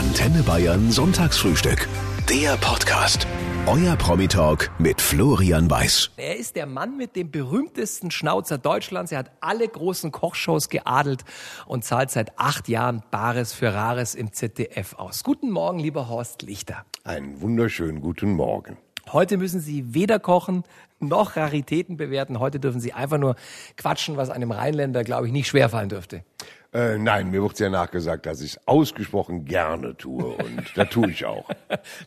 Antenne 0.00 0.42
Bayern 0.42 0.90
Sonntagsfrühstück. 0.90 1.86
Der 2.26 2.56
Podcast. 2.56 3.26
Euer 3.66 3.96
Promi-Talk 3.96 4.70
mit 4.78 4.98
Florian 4.98 5.70
Weiß. 5.70 6.12
Er 6.16 6.38
ist 6.38 6.56
der 6.56 6.64
Mann 6.64 6.96
mit 6.96 7.16
dem 7.16 7.30
berühmtesten 7.30 8.10
Schnauzer 8.10 8.56
Deutschlands. 8.56 9.12
Er 9.12 9.18
hat 9.18 9.30
alle 9.42 9.68
großen 9.68 10.10
Kochshows 10.10 10.70
geadelt 10.70 11.26
und 11.66 11.84
zahlt 11.84 12.10
seit 12.10 12.38
acht 12.38 12.66
Jahren 12.68 13.02
Bares 13.10 13.52
für 13.52 13.74
Rares 13.74 14.14
im 14.14 14.32
ZDF 14.32 14.94
aus. 14.94 15.22
Guten 15.22 15.50
Morgen, 15.50 15.78
lieber 15.78 16.08
Horst 16.08 16.40
Lichter. 16.40 16.86
Einen 17.04 17.42
wunderschönen 17.42 18.00
guten 18.00 18.32
Morgen. 18.32 18.78
Heute 19.12 19.36
müssen 19.36 19.60
Sie 19.60 19.92
weder 19.92 20.18
kochen 20.18 20.64
noch 20.98 21.36
Raritäten 21.36 21.98
bewerten. 21.98 22.38
Heute 22.38 22.58
dürfen 22.58 22.80
Sie 22.80 22.94
einfach 22.94 23.18
nur 23.18 23.36
quatschen, 23.76 24.16
was 24.16 24.30
einem 24.30 24.50
Rheinländer, 24.50 25.04
glaube 25.04 25.26
ich, 25.26 25.32
nicht 25.32 25.48
schwerfallen 25.48 25.90
dürfte. 25.90 26.24
Äh, 26.72 26.98
nein, 26.98 27.30
mir 27.30 27.42
wird 27.42 27.58
ja 27.58 27.68
nachgesagt, 27.68 28.26
dass 28.26 28.40
ich 28.40 28.52
es 28.52 28.68
ausgesprochen 28.68 29.44
gerne 29.44 29.96
tue 29.96 30.24
und 30.24 30.62
da 30.76 30.84
tue 30.84 31.10
ich 31.10 31.24
auch. 31.24 31.48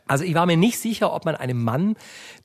Also 0.06 0.24
ich 0.24 0.34
war 0.34 0.46
mir 0.46 0.56
nicht 0.56 0.78
sicher, 0.78 1.12
ob 1.12 1.24
man 1.24 1.34
einem 1.34 1.62
Mann, 1.62 1.96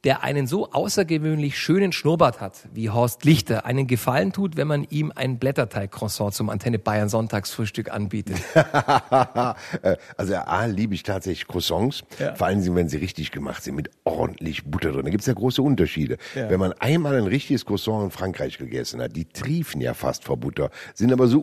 der 0.03 0.23
einen 0.23 0.47
so 0.47 0.71
außergewöhnlich 0.71 1.57
schönen 1.59 1.91
Schnurrbart 1.91 2.39
hat, 2.41 2.67
wie 2.73 2.89
Horst 2.89 3.23
Lichter, 3.25 3.65
einen 3.65 3.85
Gefallen 3.87 4.31
tut, 4.31 4.55
wenn 4.57 4.67
man 4.67 4.85
ihm 4.89 5.11
ein 5.15 5.37
Blätterteig-Croissant 5.37 6.33
zum 6.33 6.49
Antenne 6.49 6.79
Bayern 6.79 7.09
Sonntagsfrühstück 7.09 7.91
anbietet. 7.91 8.37
Äh, 9.81 9.97
also 10.17 10.35
A, 10.35 10.65
liebe 10.65 10.93
ich 10.95 11.03
tatsächlich 11.03 11.47
Croissants, 11.47 12.03
Ja. 12.19 12.33
vor 12.35 12.47
allem 12.47 12.75
wenn 12.75 12.89
sie 12.89 12.97
richtig 12.97 13.31
gemacht 13.31 13.63
sind, 13.63 13.75
mit 13.75 13.89
ordentlich 14.03 14.65
Butter 14.65 14.91
drin. 14.91 15.05
Da 15.05 15.11
gibt's 15.11 15.25
ja 15.27 15.33
große 15.33 15.61
Unterschiede. 15.61 16.17
Wenn 16.33 16.59
man 16.59 16.73
einmal 16.73 17.15
ein 17.15 17.27
richtiges 17.27 17.65
Croissant 17.65 18.03
in 18.05 18.11
Frankreich 18.11 18.57
gegessen 18.57 19.01
hat, 19.01 19.15
die 19.15 19.25
triefen 19.25 19.81
ja 19.81 19.93
fast 19.93 20.23
vor 20.25 20.37
Butter, 20.37 20.69
sind 20.93 21.11
aber 21.13 21.27
so 21.27 21.39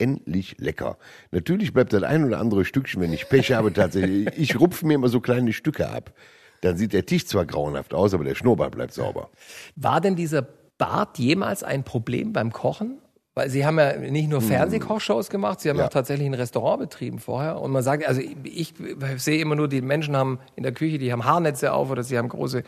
unendlich 0.00 0.56
lecker. 0.58 0.98
Natürlich 1.30 1.72
bleibt 1.72 1.92
das 1.92 2.02
ein 2.02 2.24
oder 2.24 2.38
andere 2.38 2.64
Stückchen, 2.64 3.00
wenn 3.02 3.12
ich 3.12 3.28
Pech 3.28 3.52
habe, 3.52 3.72
tatsächlich. 3.72 4.28
Ich 4.36 4.58
rupfe 4.60 4.86
mir 4.86 4.94
immer 4.94 5.08
so 5.08 5.20
kleine 5.20 5.52
Stücke 5.52 5.88
ab. 5.88 6.12
Dann 6.60 6.76
sieht 6.76 6.92
der 6.92 7.04
Tisch 7.06 7.26
zwar 7.26 7.44
grauenhaft 7.44 7.92
aus, 7.94 8.14
aber 8.14 8.24
der 8.24 8.34
Schnurrbart 8.34 8.72
bleibt 8.74 8.92
sauber. 8.94 9.30
War 9.76 10.00
denn 10.00 10.16
dieser 10.16 10.42
Bart 10.78 11.18
jemals 11.18 11.62
ein 11.62 11.84
Problem 11.84 12.32
beim 12.32 12.52
Kochen? 12.52 12.98
Weil 13.36 13.50
Sie 13.50 13.66
haben 13.66 13.78
ja 13.80 13.96
nicht 13.96 14.28
nur 14.28 14.40
Fernsehkochshows 14.40 15.28
gemacht, 15.28 15.60
Sie 15.60 15.68
haben 15.68 15.76
Hm. 15.76 15.80
Ja. 15.80 15.86
auch 15.86 15.92
tatsächlich 15.92 16.26
ein 16.26 16.34
Restaurant 16.34 16.78
betrieben 16.80 17.18
vorher. 17.18 17.60
Und 17.60 17.72
man 17.72 17.82
sagt, 17.82 18.06
also 18.06 18.20
ich, 18.20 18.36
ich 18.44 18.74
sehe 19.16 19.40
immer 19.40 19.56
nur, 19.56 19.66
die 19.68 19.82
Menschen 19.82 20.16
haben 20.16 20.38
in 20.54 20.62
der 20.62 20.72
Küche, 20.72 20.98
die 20.98 21.10
haben 21.12 21.24
Haarnetze 21.24 21.72
auf 21.72 21.90
oder 21.90 22.04
sie 22.04 22.16
haben 22.16 22.28
große 22.28 22.62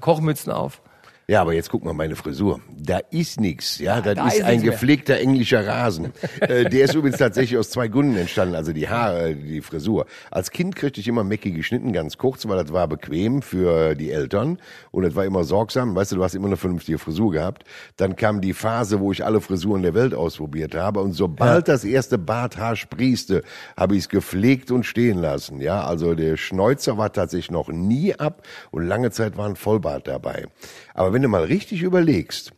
Kochmützen 0.00 0.52
auf. 0.52 0.82
Ja, 1.26 1.40
aber 1.40 1.54
jetzt 1.54 1.70
guck 1.70 1.84
mal 1.84 1.94
meine 1.94 2.16
Frisur. 2.16 2.60
Da 2.76 2.98
ist 3.10 3.40
nix, 3.40 3.78
ja. 3.78 4.02
Das 4.02 4.14
da 4.14 4.26
ist, 4.28 4.34
ist 4.34 4.42
ein 4.42 4.60
mehr. 4.60 4.72
gepflegter 4.72 5.18
englischer 5.18 5.66
Rasen. 5.66 6.12
äh, 6.40 6.68
der 6.68 6.84
ist 6.84 6.94
übrigens 6.94 7.18
tatsächlich 7.18 7.58
aus 7.58 7.70
zwei 7.70 7.88
Gründen 7.88 8.16
entstanden, 8.16 8.54
also 8.54 8.74
die 8.74 8.90
Haare, 8.90 9.34
die 9.34 9.62
Frisur. 9.62 10.04
Als 10.30 10.50
Kind 10.50 10.76
kriegte 10.76 11.00
ich 11.00 11.08
immer 11.08 11.24
Mäcki 11.24 11.52
geschnitten, 11.52 11.94
ganz 11.94 12.18
kurz, 12.18 12.46
weil 12.46 12.62
das 12.62 12.74
war 12.74 12.88
bequem 12.88 13.40
für 13.40 13.94
die 13.94 14.10
Eltern 14.10 14.58
und 14.90 15.04
das 15.04 15.14
war 15.14 15.24
immer 15.24 15.44
sorgsam. 15.44 15.96
Weißt 15.96 16.12
du, 16.12 16.16
du 16.16 16.24
hast 16.24 16.34
immer 16.34 16.48
eine 16.48 16.58
vernünftige 16.58 16.98
Frisur 16.98 17.32
gehabt. 17.32 17.64
Dann 17.96 18.16
kam 18.16 18.42
die 18.42 18.52
Phase, 18.52 19.00
wo 19.00 19.10
ich 19.10 19.24
alle 19.24 19.40
Frisuren 19.40 19.80
der 19.80 19.94
Welt 19.94 20.12
ausprobiert 20.12 20.74
habe 20.74 21.00
und 21.00 21.12
sobald 21.12 21.68
das 21.68 21.84
erste 21.84 22.18
Barthaar 22.18 22.76
sprießte, 22.76 23.42
habe 23.78 23.94
ich 23.94 24.00
es 24.00 24.08
gepflegt 24.10 24.70
und 24.70 24.84
stehen 24.84 25.16
lassen. 25.16 25.62
Ja, 25.62 25.84
also 25.84 26.14
der 26.14 26.36
Schnäuzer 26.36 26.98
war 26.98 27.10
tatsächlich 27.14 27.50
noch 27.50 27.68
nie 27.68 28.14
ab 28.14 28.42
und 28.70 28.86
lange 28.86 29.10
Zeit 29.10 29.38
war 29.38 29.48
ein 29.48 29.56
Vollbart 29.56 30.06
dabei. 30.06 30.48
Aber 30.92 31.13
wenn 31.14 31.22
du 31.22 31.28
mal 31.28 31.44
richtig 31.44 31.82
überlegst, 31.82 32.52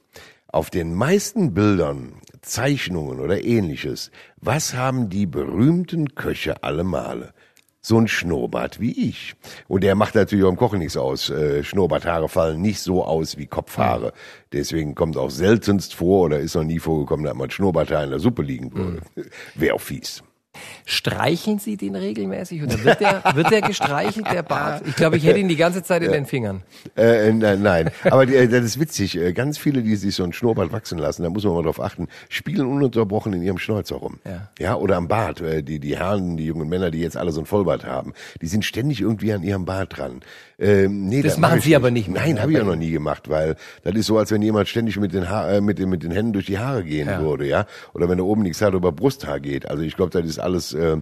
auf 0.48 0.70
den 0.70 0.94
meisten 0.94 1.52
Bildern, 1.52 2.14
Zeichnungen 2.40 3.20
oder 3.20 3.44
ähnliches, 3.44 4.10
was 4.40 4.74
haben 4.74 5.10
die 5.10 5.26
berühmten 5.26 6.14
Köche 6.14 6.62
alle 6.62 6.82
Male? 6.82 7.34
So 7.82 7.98
ein 7.98 8.08
Schnurrbart 8.08 8.80
wie 8.80 9.08
ich. 9.10 9.34
Und 9.68 9.84
der 9.84 9.94
macht 9.94 10.14
natürlich 10.14 10.44
auch 10.46 10.48
im 10.48 10.56
Kochen 10.56 10.78
nichts 10.78 10.96
aus. 10.96 11.28
Äh, 11.28 11.62
Schnurrbarthaare 11.64 12.30
fallen 12.30 12.62
nicht 12.62 12.80
so 12.80 13.04
aus 13.04 13.36
wie 13.36 13.46
Kopfhaare. 13.46 14.14
Deswegen 14.52 14.94
kommt 14.94 15.18
auch 15.18 15.30
seltenst 15.30 15.94
vor 15.94 16.24
oder 16.24 16.40
ist 16.40 16.56
noch 16.56 16.64
nie 16.64 16.78
vorgekommen, 16.78 17.26
dass 17.26 17.34
mal 17.34 17.44
ein 17.44 17.50
Schnurrbarthaar 17.50 18.04
in 18.04 18.10
der 18.10 18.20
Suppe 18.20 18.42
liegen 18.42 18.74
würde. 18.74 19.02
Wäre 19.54 19.74
auch 19.74 19.80
fies. 19.82 20.22
Streicheln 20.84 21.58
Sie 21.58 21.76
den 21.76 21.96
regelmäßig 21.96 22.62
oder 22.62 22.82
wird 22.84 23.00
der, 23.00 23.22
wird 23.34 23.50
der 23.50 23.60
gestreichelt, 23.62 24.26
der 24.30 24.42
Bart? 24.42 24.82
Ich 24.86 24.96
glaube, 24.96 25.16
ich 25.16 25.24
hätte 25.26 25.38
ihn 25.40 25.48
die 25.48 25.56
ganze 25.56 25.82
Zeit 25.82 26.02
in 26.02 26.12
den 26.12 26.26
Fingern. 26.26 26.62
Äh, 26.96 27.32
nein, 27.32 27.62
nein. 27.62 27.90
Aber 28.04 28.26
die, 28.26 28.34
äh, 28.34 28.48
das 28.48 28.64
ist 28.64 28.80
witzig. 28.80 29.16
Äh, 29.16 29.32
Ganz 29.32 29.58
viele, 29.58 29.82
die 29.82 29.96
sich 29.96 30.14
so 30.14 30.22
einen 30.22 30.32
Schnurrbart 30.32 30.72
wachsen 30.72 30.98
lassen, 30.98 31.22
da 31.22 31.30
muss 31.30 31.44
man 31.44 31.54
mal 31.54 31.62
drauf 31.62 31.80
achten, 31.80 32.08
spielen 32.28 32.66
ununterbrochen 32.66 33.32
in 33.32 33.42
ihrem 33.42 33.58
Schnäuzer 33.58 33.96
rum. 33.96 34.18
Ja. 34.24 34.48
ja 34.58 34.74
oder 34.76 34.96
am 34.96 35.08
Bart. 35.08 35.40
Äh, 35.40 35.62
Die, 35.62 35.80
die 35.80 35.96
Herren, 35.98 36.36
die 36.36 36.46
jungen 36.46 36.68
Männer, 36.68 36.90
die 36.90 37.00
jetzt 37.00 37.16
alle 37.16 37.32
so 37.32 37.40
ein 37.40 37.46
Vollbart 37.46 37.84
haben, 37.84 38.12
die 38.40 38.46
sind 38.46 38.64
ständig 38.64 39.00
irgendwie 39.00 39.32
an 39.32 39.42
ihrem 39.42 39.64
Bart 39.64 39.96
dran. 39.98 40.20
Ähm, 40.58 41.06
nee, 41.08 41.20
Das 41.22 41.36
mach 41.36 41.50
machen 41.50 41.60
Sie 41.60 41.76
aber 41.76 41.90
nicht 41.90 42.08
mehr. 42.08 42.22
Nein, 42.22 42.40
habe 42.40 42.52
ich 42.52 42.58
ja 42.58 42.64
noch 42.64 42.76
nie 42.76 42.90
gemacht, 42.90 43.28
weil 43.28 43.56
das 43.84 43.94
ist 43.94 44.06
so, 44.06 44.16
als 44.16 44.30
wenn 44.30 44.40
jemand 44.40 44.68
ständig 44.68 44.96
mit 44.98 45.12
den, 45.12 45.28
ha 45.28 45.50
äh, 45.50 45.60
mit 45.60 45.78
den, 45.78 45.90
mit 45.90 46.02
den 46.02 46.10
Händen 46.12 46.32
durch 46.32 46.46
die 46.46 46.58
Haare 46.58 46.82
gehen 46.82 47.08
Ja. 47.08 47.20
würde, 47.20 47.46
ja. 47.46 47.66
Oder 47.92 48.08
wenn 48.08 48.18
er 48.18 48.24
oben 48.24 48.42
nichts 48.42 48.62
hat, 48.62 48.72
über 48.72 48.90
Brusthaar 48.92 49.38
geht. 49.40 49.68
Also 49.68 49.82
ich 49.82 49.96
glaube, 49.96 50.10
das 50.12 50.24
ist 50.24 50.38
alles, 50.46 50.72
äh, 50.72 50.96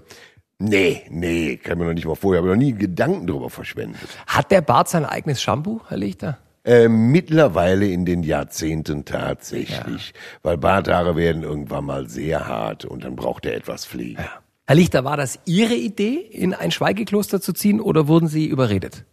nee, 0.59 1.03
nee, 1.11 1.57
kann 1.57 1.79
mir 1.79 1.85
noch 1.85 1.95
nicht 1.95 2.07
mal 2.07 2.17
vorher, 2.17 2.41
aber 2.41 2.51
noch 2.51 2.57
nie 2.57 2.73
Gedanken 2.73 3.27
drüber 3.27 3.51
verschwendet. 3.51 4.01
Hat 4.27 4.51
der 4.51 4.61
Bart 4.61 4.89
sein 4.89 5.05
eigenes 5.05 5.41
Shampoo, 5.41 5.81
Herr 5.89 5.99
Lichter? 5.99 6.39
Äh, 6.65 6.89
mittlerweile 6.89 7.87
in 7.87 8.07
den 8.07 8.23
Jahrzehnten 8.23 9.05
tatsächlich, 9.05 10.15
weil 10.43 10.57
Barthaare 10.57 11.15
werden 11.15 11.43
irgendwann 11.43 11.85
mal 11.85 12.09
sehr 12.09 12.49
hart 12.49 12.87
und 12.87 13.05
dann 13.05 13.17
braucht 13.17 13.45
er 13.45 13.55
etwas 13.55 13.85
Pflege. 13.85 14.25
Herr 14.67 14.77
Lichter, 14.77 15.05
war 15.05 15.19
das 15.19 15.39
Ihre 15.45 15.75
Idee, 15.75 16.15
in 16.15 16.55
ein 16.55 16.71
Schweigekloster 16.71 17.43
zu 17.43 17.53
ziehen 17.53 17.83
oder 17.83 18.09
wurden 18.09 18.29
Sie 18.29 18.47
überredet? 18.47 19.05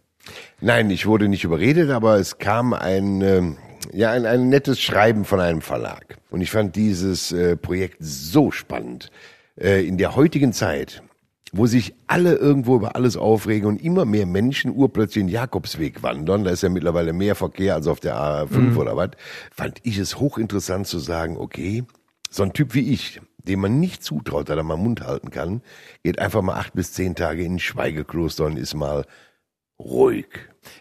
Nein, 0.62 0.88
ich 0.88 1.04
wurde 1.04 1.28
nicht 1.28 1.44
überredet, 1.44 1.90
aber 1.90 2.16
es 2.16 2.38
kam 2.38 2.72
ein, 2.72 3.20
ähm, 3.20 3.58
ja, 3.92 4.12
ein, 4.12 4.24
ein 4.24 4.48
nettes 4.48 4.80
Schreiben 4.80 5.26
von 5.26 5.40
einem 5.40 5.60
Verlag. 5.60 6.16
Und 6.30 6.40
ich 6.40 6.50
fand 6.50 6.74
dieses 6.74 7.32
äh, 7.32 7.56
Projekt 7.56 7.98
so 8.00 8.50
spannend. 8.50 9.10
Äh, 9.56 9.86
in 9.86 9.98
der 9.98 10.16
heutigen 10.16 10.52
Zeit, 10.52 11.02
wo 11.52 11.66
sich 11.66 11.94
alle 12.06 12.34
irgendwo 12.34 12.76
über 12.76 12.96
alles 12.96 13.16
aufregen 13.16 13.68
und 13.68 13.82
immer 13.82 14.06
mehr 14.06 14.24
Menschen 14.24 14.74
urplötzlich 14.74 15.24
den 15.24 15.28
Jakobsweg 15.28 16.02
wandern, 16.02 16.44
da 16.44 16.50
ist 16.50 16.62
ja 16.62 16.70
mittlerweile 16.70 17.12
mehr 17.12 17.34
Verkehr 17.34 17.74
als 17.74 17.86
auf 17.86 18.00
der 18.00 18.16
A5 18.16 18.76
oder 18.76 18.96
was, 18.96 19.10
fand 19.54 19.78
ich 19.82 19.98
es 19.98 20.18
hochinteressant 20.18 20.86
zu 20.86 20.98
sagen, 20.98 21.36
okay, 21.36 21.84
so 22.30 22.42
ein 22.42 22.54
Typ 22.54 22.72
wie 22.74 22.90
ich, 22.90 23.20
dem 23.36 23.60
man 23.60 23.78
nicht 23.78 24.02
zutraut, 24.02 24.48
dass 24.48 24.56
er 24.56 24.62
mal 24.62 24.78
Mund 24.78 25.02
halten 25.02 25.30
kann, 25.30 25.60
geht 26.02 26.18
einfach 26.18 26.40
mal 26.40 26.54
acht 26.54 26.72
bis 26.72 26.94
zehn 26.94 27.14
Tage 27.14 27.44
in 27.44 27.56
ein 27.56 27.58
Schweigekloster 27.58 28.46
und 28.46 28.56
ist 28.56 28.74
mal 28.74 29.04
ruhig. 29.78 30.28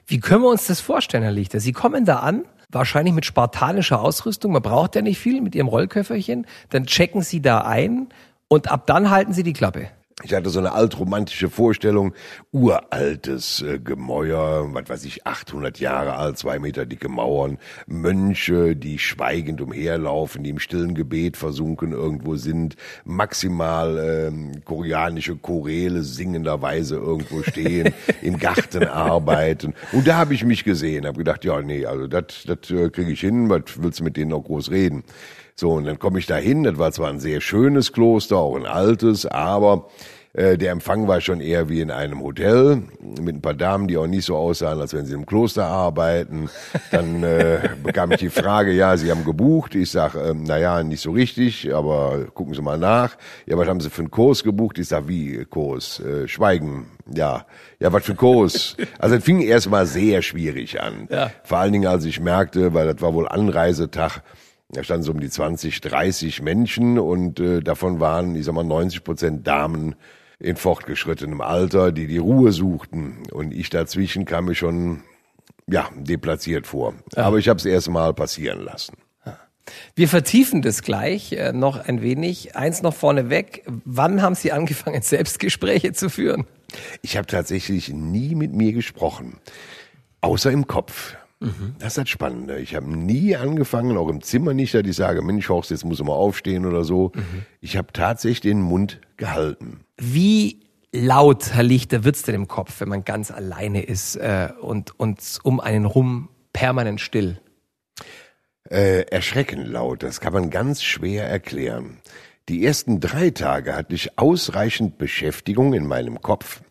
Wie 0.06 0.20
können 0.20 0.44
wir 0.44 0.50
uns 0.50 0.68
das 0.68 0.80
vorstellen, 0.80 1.24
Herr 1.24 1.34
Lichter? 1.34 1.60
Sie 1.60 1.74
kommen 1.74 2.06
da 2.06 2.20
an, 2.20 2.46
wahrscheinlich 2.70 3.14
mit 3.14 3.26
spartanischer 3.26 4.00
Ausrüstung, 4.00 4.54
man 4.54 4.62
braucht 4.62 4.96
ja 4.96 5.02
nicht 5.02 5.20
viel, 5.20 5.42
mit 5.42 5.56
Ihrem 5.56 5.68
Rollköfferchen, 5.68 6.46
dann 6.70 6.86
checken 6.86 7.22
Sie 7.22 7.42
da 7.42 7.62
ein 7.62 8.08
und 8.52 8.70
ab 8.70 8.86
dann 8.86 9.10
halten 9.10 9.32
Sie 9.32 9.44
die 9.44 9.54
Klappe. 9.54 9.88
Ich 10.24 10.34
hatte 10.34 10.50
so 10.50 10.60
eine 10.60 10.74
altromantische 10.74 11.50
Vorstellung, 11.50 12.14
uraltes 12.52 13.62
äh, 13.62 13.80
Gemäuer, 13.80 14.68
was 14.74 14.90
weiß 14.90 15.06
ich, 15.06 15.26
800 15.26 15.80
Jahre 15.80 16.16
alt, 16.16 16.38
zwei 16.38 16.60
Meter 16.60 16.86
dicke 16.86 17.08
Mauern, 17.08 17.58
Mönche, 17.88 18.76
die 18.76 19.00
schweigend 19.00 19.62
umherlaufen, 19.62 20.44
die 20.44 20.50
im 20.50 20.60
stillen 20.60 20.96
Gebet 20.96 21.38
versunken 21.38 21.94
irgendwo 21.94 22.36
sind, 22.36 22.76
maximal 23.06 24.28
ähm, 24.28 24.66
koreanische 24.66 25.38
Choräle 25.38 26.04
singenderweise 26.04 26.98
irgendwo 26.98 27.44
stehen, 27.44 27.94
im 28.22 28.38
Garten 28.38 28.84
arbeiten. 28.84 29.74
Und 29.94 30.08
da 30.08 30.18
habe 30.18 30.34
ich 30.34 30.44
mich 30.44 30.66
gesehen, 30.66 31.06
habe 31.06 31.20
gedacht, 31.20 31.46
ja, 31.46 31.62
nee, 31.62 31.86
also 31.86 32.08
das 32.08 32.46
äh, 32.70 32.90
kriege 32.90 33.14
ich 33.14 33.22
hin, 33.22 33.50
was 33.50 33.62
willst 33.78 34.02
du 34.02 34.04
mit 34.04 34.18
denen 34.18 34.32
noch 34.32 34.44
groß 34.44 34.72
reden? 34.72 35.06
So, 35.56 35.74
und 35.74 35.86
dann 35.86 36.00
komme 36.00 36.20
ich 36.20 36.26
da 36.26 36.36
hin, 36.36 36.64
das 36.64 36.78
war 36.78 36.92
zwar 36.92 37.10
ein 37.10 37.20
sehr 37.20 37.42
schönes 37.42 37.92
Kloster, 37.94 38.38
auch 38.38 38.56
ein 38.56 38.66
altes, 38.66 39.26
aber 39.26 39.88
äh, 40.34 40.58
der 40.58 40.72
Empfang 40.72 41.08
war 41.08 41.20
schon 41.20 41.42
eher 41.42 41.68
wie 41.68 41.82
in 41.82 41.92
einem 41.92 42.22
Hotel, 42.22 42.84
mit 43.02 43.36
ein 43.36 43.42
paar 43.42 43.54
Damen, 43.54 43.88
die 43.88 43.98
auch 43.98 44.08
nicht 44.08 44.26
so 44.26 44.38
aussahen, 44.38 44.80
als 44.80 44.94
wenn 44.94 45.06
sie 45.06 45.14
im 45.14 45.26
Kloster 45.26 45.66
arbeiten. 45.66 46.50
Dann 46.92 47.24
äh, 47.24 47.70
bekam 47.84 48.12
ich 48.12 48.20
die 48.20 48.30
Frage, 48.30 48.72
ja, 48.72 48.96
Sie 48.96 49.12
haben 49.12 49.26
gebucht. 49.26 49.76
Ich 49.76 49.92
sag, 49.92 50.16
ähm, 50.16 50.44
naja, 50.44 50.84
nicht 50.84 51.02
so 51.02 51.12
richtig, 51.12 51.74
aber 51.74 52.28
gucken 52.34 52.54
Sie 52.54 52.62
mal 52.62 52.78
nach. 52.78 53.18
Ja, 53.46 53.58
was 53.58 53.68
haben 53.68 53.82
Sie 53.82 53.90
für 53.90 54.04
einen 54.04 54.12
Kurs 54.12 54.44
gebucht? 54.44 54.80
Ich 54.80 54.88
sag, 54.88 55.08
wie 55.10 55.44
Kurs? 55.46 56.00
Äh, 56.00 56.28
Schweigen. 56.30 56.86
Ja, 57.14 57.46
ja, 57.80 57.92
was 57.92 58.06
für 58.06 58.14
ein 58.14 58.18
Kurs? 58.18 58.78
Also 59.00 59.16
es 59.16 59.24
fing 59.24 59.42
erst 59.42 59.70
mal 59.70 59.86
sehr 59.86 60.22
schwierig 60.22 60.82
an. 60.82 61.08
Ja. 61.10 61.32
Vor 61.44 61.58
allen 61.58 61.74
Dingen, 61.74 61.88
als 61.88 62.06
ich 62.06 62.20
merkte, 62.20 62.74
weil 62.74 62.92
das 62.92 63.02
war 63.02 63.14
wohl 63.14 63.28
Anreisetag, 63.28 64.22
da 64.74 64.84
standen 64.84 65.04
so 65.04 65.12
um 65.12 65.20
die 65.20 65.30
20, 65.30 65.82
30 65.82 66.42
Menschen 66.42 66.98
und 66.98 67.40
äh, 67.40 67.62
davon 67.62 68.00
waren, 68.00 68.36
ich 68.36 68.46
sag 68.46 68.56
mal, 68.56 68.64
90 68.64 69.04
Prozent 69.04 69.48
Damen 69.48 69.96
in 70.40 70.56
fortgeschrittenem 70.56 71.42
Alter, 71.42 71.92
die 71.92 72.08
die 72.08 72.18
Ruhe 72.18 72.52
suchten. 72.52 73.24
Und 73.32 73.54
ich 73.54 73.70
dazwischen 73.70 74.26
kam 74.26 74.46
mir 74.46 74.56
schon, 74.56 75.04
ja, 75.68 75.90
deplatziert 75.96 76.68
vor. 76.68 76.96
Aber 77.16 77.38
ich 77.38 77.48
habe 77.48 77.58
es 77.58 77.66
erst 77.66 77.90
mal 77.90 78.14
passieren 78.14 78.62
lassen. 78.62 78.98
Wir 79.96 80.08
vertiefen 80.08 80.62
das 80.62 80.82
gleich 80.82 81.34
äh, 81.34 81.54
noch 81.54 81.78
ein 81.78 82.02
wenig. 82.02 82.56
Eins 82.56 82.82
noch 82.82 82.94
vorneweg. 82.94 83.64
Wann 83.86 84.22
haben 84.22 84.36
Sie 84.36 84.52
angefangen, 84.52 85.02
Selbstgespräche 85.02 85.94
zu 85.94 86.10
führen? 86.10 86.46
Ich 87.02 87.18
habe 87.18 87.28
tatsächlich 87.28 87.90
nie 87.90 88.36
mit 88.36 88.54
mir 88.54 88.74
gesprochen, 88.74 89.38
außer 90.22 90.52
im 90.52 90.68
Kopf. 90.68 91.16
Mhm. 91.42 91.76
Das 91.80 91.90
ist 91.90 91.98
das 91.98 92.10
Spannende. 92.10 92.60
Ich 92.60 92.76
habe 92.76 92.90
nie 92.90 93.36
angefangen, 93.36 93.98
auch 93.98 94.10
im 94.10 94.22
Zimmer 94.22 94.54
nicht, 94.54 94.74
dass 94.76 94.84
ich 94.86 94.96
sage, 94.96 95.24
Mensch, 95.24 95.50
Horst, 95.50 95.72
jetzt 95.72 95.84
muss 95.84 95.98
du 95.98 96.04
mal 96.04 96.14
aufstehen 96.14 96.66
oder 96.66 96.84
so. 96.84 97.12
Mhm. 97.16 97.46
Ich 97.60 97.78
habe 97.78 97.92
tatsächlich 97.92 98.42
den 98.42 98.62
Mund 98.62 99.02
gehalten. 99.18 99.82
Wie 99.98 100.60
laut, 100.92 101.54
Herr 101.54 101.64
Lichter, 101.64 102.04
wird's 102.04 102.22
denn 102.22 102.36
im 102.36 102.48
Kopf, 102.48 102.80
wenn 102.80 102.90
man 102.90 103.04
ganz 103.04 103.32
alleine 103.32 103.82
ist 103.82 104.16
äh, 104.18 104.50
und, 104.62 105.00
und 105.00 105.20
um 105.44 105.60
einen 105.60 105.86
rum 105.86 106.30
permanent 106.54 107.02
still? 107.02 107.40
Äh, 108.70 109.02
erschreckend 109.10 109.68
laut, 109.68 110.04
das 110.04 110.22
kann 110.22 110.34
man 110.34 110.50
ganz 110.52 110.84
schwer 110.84 111.28
erklären. 111.28 111.98
Die 112.50 112.66
ersten 112.66 113.00
drei 113.00 113.32
Tage 113.32 113.76
hatte 113.76 113.96
ich 113.96 114.18
ausreichend 114.20 114.98
Beschäftigung 114.98 115.74
in 115.74 115.88
meinem 115.88 116.22
Kopf 116.22 116.62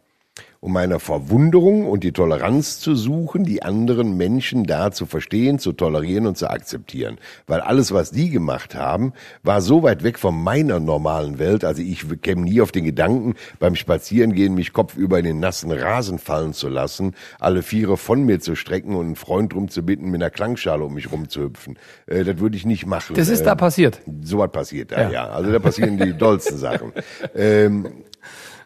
um 0.61 0.75
meiner 0.75 1.01
Verwunderung 1.01 1.87
und 1.87 2.05
die 2.05 2.13
Toleranz 2.13 2.81
zu 2.81 2.95
suchen, 2.95 3.45
die 3.45 3.63
anderen 3.63 4.19
Menschen 4.19 4.65
da 4.65 4.93
zu 4.93 5.07
verstehen, 5.07 5.59
zu 5.59 5.73
tolerieren 5.73 6.27
und 6.27 6.37
zu 6.37 6.51
akzeptieren. 6.51 7.17
Weil 7.47 7.61
alles, 7.61 7.93
was 7.93 8.11
die 8.11 8.29
gemacht 8.29 8.75
haben, 8.75 9.15
war 9.43 9.63
so 9.63 9.83
weit 9.83 10.03
weg 10.03 10.19
von 10.19 10.41
meiner 10.41 10.79
normalen 10.79 11.39
Welt. 11.39 11.65
Also 11.65 11.81
ich 11.81 12.05
käme 12.21 12.43
nie 12.43 12.61
auf 12.61 12.73
den 12.73 12.85
Gedanken, 12.85 13.35
beim 13.59 13.75
Spazierengehen 13.75 14.55
mich 14.55 14.75
kopfüber 14.75 15.19
in 15.19 15.25
den 15.25 15.41
nassen 15.41 15.73
Rasen 15.73 16.19
fallen 16.19 16.53
zu 16.53 16.69
lassen, 16.69 17.15
alle 17.39 17.63
Viere 17.63 17.97
von 17.97 18.25
mir 18.25 18.41
zu 18.41 18.55
strecken 18.55 18.95
und 18.95 19.07
einen 19.07 19.17
Freund 19.17 19.55
drum 19.55 19.71
zu 19.71 19.83
bitten, 19.83 20.11
mit 20.11 20.21
einer 20.23 20.31
Klangschale 20.31 20.85
um 20.85 20.93
mich 20.93 21.11
rumzuhüpfen. 21.11 21.79
Äh, 22.05 22.25
das 22.25 22.39
würde 22.39 22.59
ich 22.59 22.67
nicht 22.67 22.85
machen. 22.85 23.17
Das 23.17 23.31
ist 23.31 23.41
äh, 23.41 23.45
da 23.45 23.55
passiert. 23.55 24.03
So 24.23 24.39
was 24.39 24.53
passiert 24.53 24.93
da, 24.93 25.05
ja. 25.05 25.11
ja. 25.11 25.29
Also 25.31 25.51
da 25.51 25.59
passieren 25.59 25.97
die 25.97 26.13
dollsten 26.19 26.59
Sachen. 26.59 26.93
Ähm, 27.35 27.87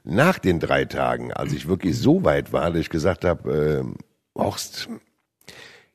nach 0.05 0.39
den 0.39 0.61
drei 0.61 0.85
Tagen, 0.85 1.33
als 1.33 1.53
ich 1.53 1.67
wirklich 1.67 1.99
so 1.99 2.25
weit 2.25 2.53
war, 2.53 2.71
dass 2.71 2.81
ich 2.81 2.91
gesagt 2.91 3.25
habe, 3.25 3.85
äh, 3.85 4.39
Horst, 4.39 4.89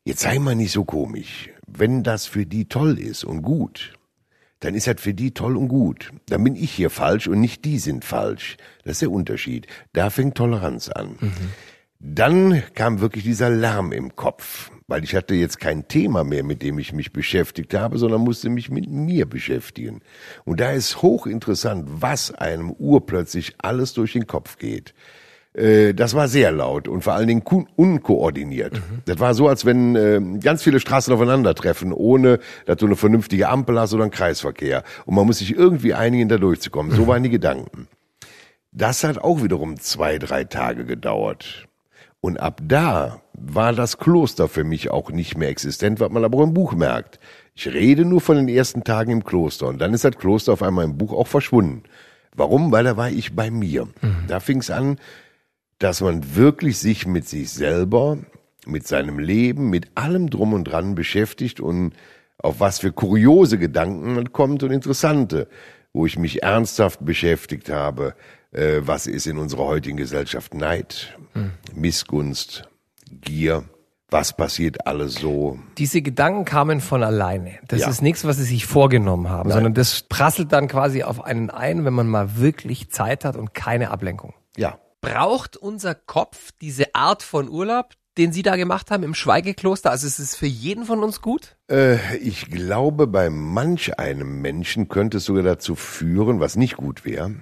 jetzt 0.04 0.22
sei 0.22 0.40
mal 0.40 0.56
nicht 0.56 0.72
so 0.72 0.84
komisch. 0.84 1.50
Wenn 1.68 2.04
das 2.04 2.26
für 2.26 2.46
die 2.46 2.68
toll 2.68 2.98
ist 2.98 3.24
und 3.24 3.44
gut, 3.44 3.94
dann 4.60 4.76
ist 4.76 4.88
das 4.88 5.00
für 5.00 5.14
die 5.14 5.34
toll 5.34 5.56
und 5.56 5.68
gut. 5.68 6.12
Dann 6.28 6.44
bin 6.44 6.56
ich 6.56 6.72
hier 6.72 6.90
falsch 6.90 7.28
und 7.28 7.40
nicht 7.40 7.64
die 7.64 7.80
sind 7.80 8.04
falsch. 8.04 8.58
Das 8.84 8.94
ist 8.94 9.04
der 9.04 9.12
Unterschied. 9.12 9.68
Da 9.94 10.10
fängt 10.10 10.36
Toleranz 10.36 10.90
an. 10.90 11.18
Mhm. 11.20 11.32
Dann 12.00 12.64
kam 12.74 13.02
wirklich 13.02 13.24
dieser 13.24 13.50
Lärm 13.50 13.92
im 13.92 14.16
Kopf 14.16 14.72
weil 14.90 15.04
ich 15.04 15.16
hatte 15.16 15.36
jetzt 15.36 15.60
kein 15.60 15.88
Thema 15.88 16.24
mehr, 16.24 16.44
mit 16.44 16.64
dem 16.64 16.80
ich 16.80 16.94
mich 16.94 17.14
beschäftigt 17.14 17.74
habe, 17.76 17.98
sondern 18.00 18.22
musste 18.22 18.50
mich 18.50 18.70
mit 18.70 18.90
mir 18.90 19.28
beschäftigen. 19.28 20.02
Und 20.46 20.60
da 20.60 20.72
ist 20.72 21.02
hochinteressant, 21.02 21.88
was 22.02 22.32
einem 22.34 22.72
urplötzlich 22.72 23.54
alles 23.60 23.94
durch 23.94 24.14
den 24.14 24.26
Kopf 24.26 24.58
geht. 24.58 24.96
Äh, 25.54 25.94
das 25.94 26.16
war 26.16 26.28
sehr 26.28 26.52
laut 26.52 26.88
und 26.88 27.04
vor 27.04 27.14
allen 27.14 27.28
Dingen 27.28 27.44
unkoordiniert. 27.76 28.74
Mhm. 28.74 29.02
Das 29.06 29.20
war 29.20 29.36
so, 29.36 29.48
als 29.48 29.64
wenn 29.64 29.96
äh, 29.96 30.20
ganz 30.40 30.64
viele 30.64 30.80
Straßen 30.80 31.14
aufeinandertreffen, 31.14 31.94
ohne 31.94 32.40
dass 32.66 32.78
du 32.78 32.88
eine 32.88 32.96
vernünftige 32.96 33.48
Ampel 33.48 33.80
hast 33.80 33.94
oder 33.94 34.04
einen 34.04 34.12
Kreisverkehr. 34.12 34.84
Und 35.06 35.14
man 35.14 35.28
muss 35.28 35.38
sich 35.38 35.56
irgendwie 35.56 35.94
einigen, 35.94 36.30
da 36.30 36.38
durchzukommen. 36.38 36.92
So 36.92 37.04
mhm. 37.04 37.08
waren 37.08 37.24
die 37.24 37.30
Gedanken. 37.30 37.88
Das 38.72 39.04
hat 39.04 39.20
auch 39.20 39.44
wiederum 39.44 39.80
zwei, 39.80 40.18
drei 40.18 40.46
Tage 40.46 40.86
gedauert. 40.86 41.69
Und 42.22 42.40
ab 42.40 42.62
da 42.64 43.22
war 43.34 43.74
das 43.74 43.98
Kloster 43.98 44.48
für 44.48 44.64
mich 44.64 44.90
auch 44.92 45.12
nicht 45.12 45.38
mehr 45.38 45.50
existent, 45.50 46.00
was 46.00 46.12
man 46.12 46.26
aber 46.26 46.44
im 46.44 46.54
Buch 46.54 46.74
merkt. 46.74 47.20
Ich 47.56 47.68
rede 47.68 48.06
nur 48.06 48.22
von 48.22 48.36
den 48.36 48.50
ersten 48.50 48.84
Tagen 48.84 49.12
im 49.12 49.24
Kloster 49.24 49.68
und 49.68 49.80
dann 49.80 49.94
ist 49.94 50.04
das 50.04 50.18
Kloster 50.18 50.54
auf 50.54 50.64
einmal 50.64 50.86
im 50.86 50.98
Buch 50.98 51.14
auch 51.14 51.28
verschwunden. 51.28 51.84
Warum? 52.36 52.72
Weil 52.72 52.84
da 52.84 52.98
war 52.98 53.10
ich 53.10 53.36
bei 53.36 53.52
mir. 53.52 53.86
Mhm. 54.02 54.26
Da 54.28 54.40
fing 54.40 54.60
es 54.60 54.70
an, 54.70 54.98
dass 55.78 56.02
man 56.02 56.36
wirklich 56.36 56.78
sich 56.78 57.08
mit 57.08 57.28
sich 57.28 57.52
selber, 57.52 58.18
mit 58.66 58.86
seinem 58.86 59.20
Leben, 59.20 59.70
mit 59.70 59.88
allem 59.96 60.30
drum 60.30 60.54
und 60.54 60.66
dran 60.66 60.96
beschäftigt 60.96 61.60
und 61.60 61.94
auf 62.38 62.60
was 62.60 62.80
für 62.80 62.92
kuriose 62.92 63.58
Gedanken 63.58 64.16
man 64.16 64.32
kommt 64.32 64.64
und 64.64 64.72
interessante, 64.72 65.48
wo 65.94 66.06
ich 66.06 66.20
mich 66.20 66.44
ernsthaft 66.44 67.04
beschäftigt 67.04 67.70
habe, 67.70 68.14
äh, 68.52 68.82
was 68.82 69.08
ist 69.08 69.28
in 69.28 69.38
unserer 69.38 69.66
heutigen 69.66 69.98
Gesellschaft 69.98 70.54
Neid, 70.54 71.18
hm. 71.34 71.52
Missgunst, 71.74 72.70
Gier. 73.12 73.64
Was 74.12 74.36
passiert 74.36 74.88
alles 74.88 75.16
so? 75.16 75.60
Diese 75.78 76.02
Gedanken 76.02 76.44
kamen 76.44 76.82
von 76.82 77.04
alleine. 77.04 77.60
Das 77.68 77.82
ja. 77.82 77.90
ist 77.90 78.02
nichts, 78.02 78.26
was 78.26 78.38
sie 78.38 78.44
sich 78.44 78.66
vorgenommen 78.66 79.30
haben, 79.30 79.50
Nein. 79.50 79.58
sondern 79.58 79.74
das 79.76 80.02
prasselt 80.02 80.52
dann 80.52 80.68
quasi 80.68 81.04
auf 81.04 81.24
einen 81.24 81.52
ein, 81.52 81.86
wenn 81.86 81.94
man 81.94 82.08
mal 82.08 82.38
wirklich 82.38 82.90
Zeit 82.90 83.24
hat 83.24 83.36
und 83.36 83.54
keine 83.54 83.92
Ablenkung. 83.92 84.34
Ja. 84.58 84.80
Braucht 85.02 85.58
unser 85.58 85.94
Kopf 85.94 86.52
diese 86.60 86.96
Art 86.96 87.22
von 87.22 87.50
Urlaub, 87.50 87.94
den 88.18 88.34
Sie 88.34 88.42
da 88.42 88.56
gemacht 88.56 88.90
haben 88.90 89.04
im 89.04 89.14
Schweigekloster? 89.14 89.92
Also 89.92 90.08
ist 90.08 90.18
es 90.18 90.36
für 90.36 90.48
jeden 90.48 90.86
von 90.86 91.04
uns 91.04 91.22
gut? 91.22 91.56
Äh, 91.70 92.18
ich 92.18 92.50
glaube, 92.50 93.06
bei 93.06 93.30
manch 93.30 94.00
einem 94.00 94.42
Menschen 94.42 94.90
könnte 94.90 95.18
es 95.18 95.26
sogar 95.26 95.44
dazu 95.44 95.76
führen, 95.76 96.40
was 96.40 96.56
nicht 96.56 96.78
gut 96.78 97.06
wäre, 97.06 97.36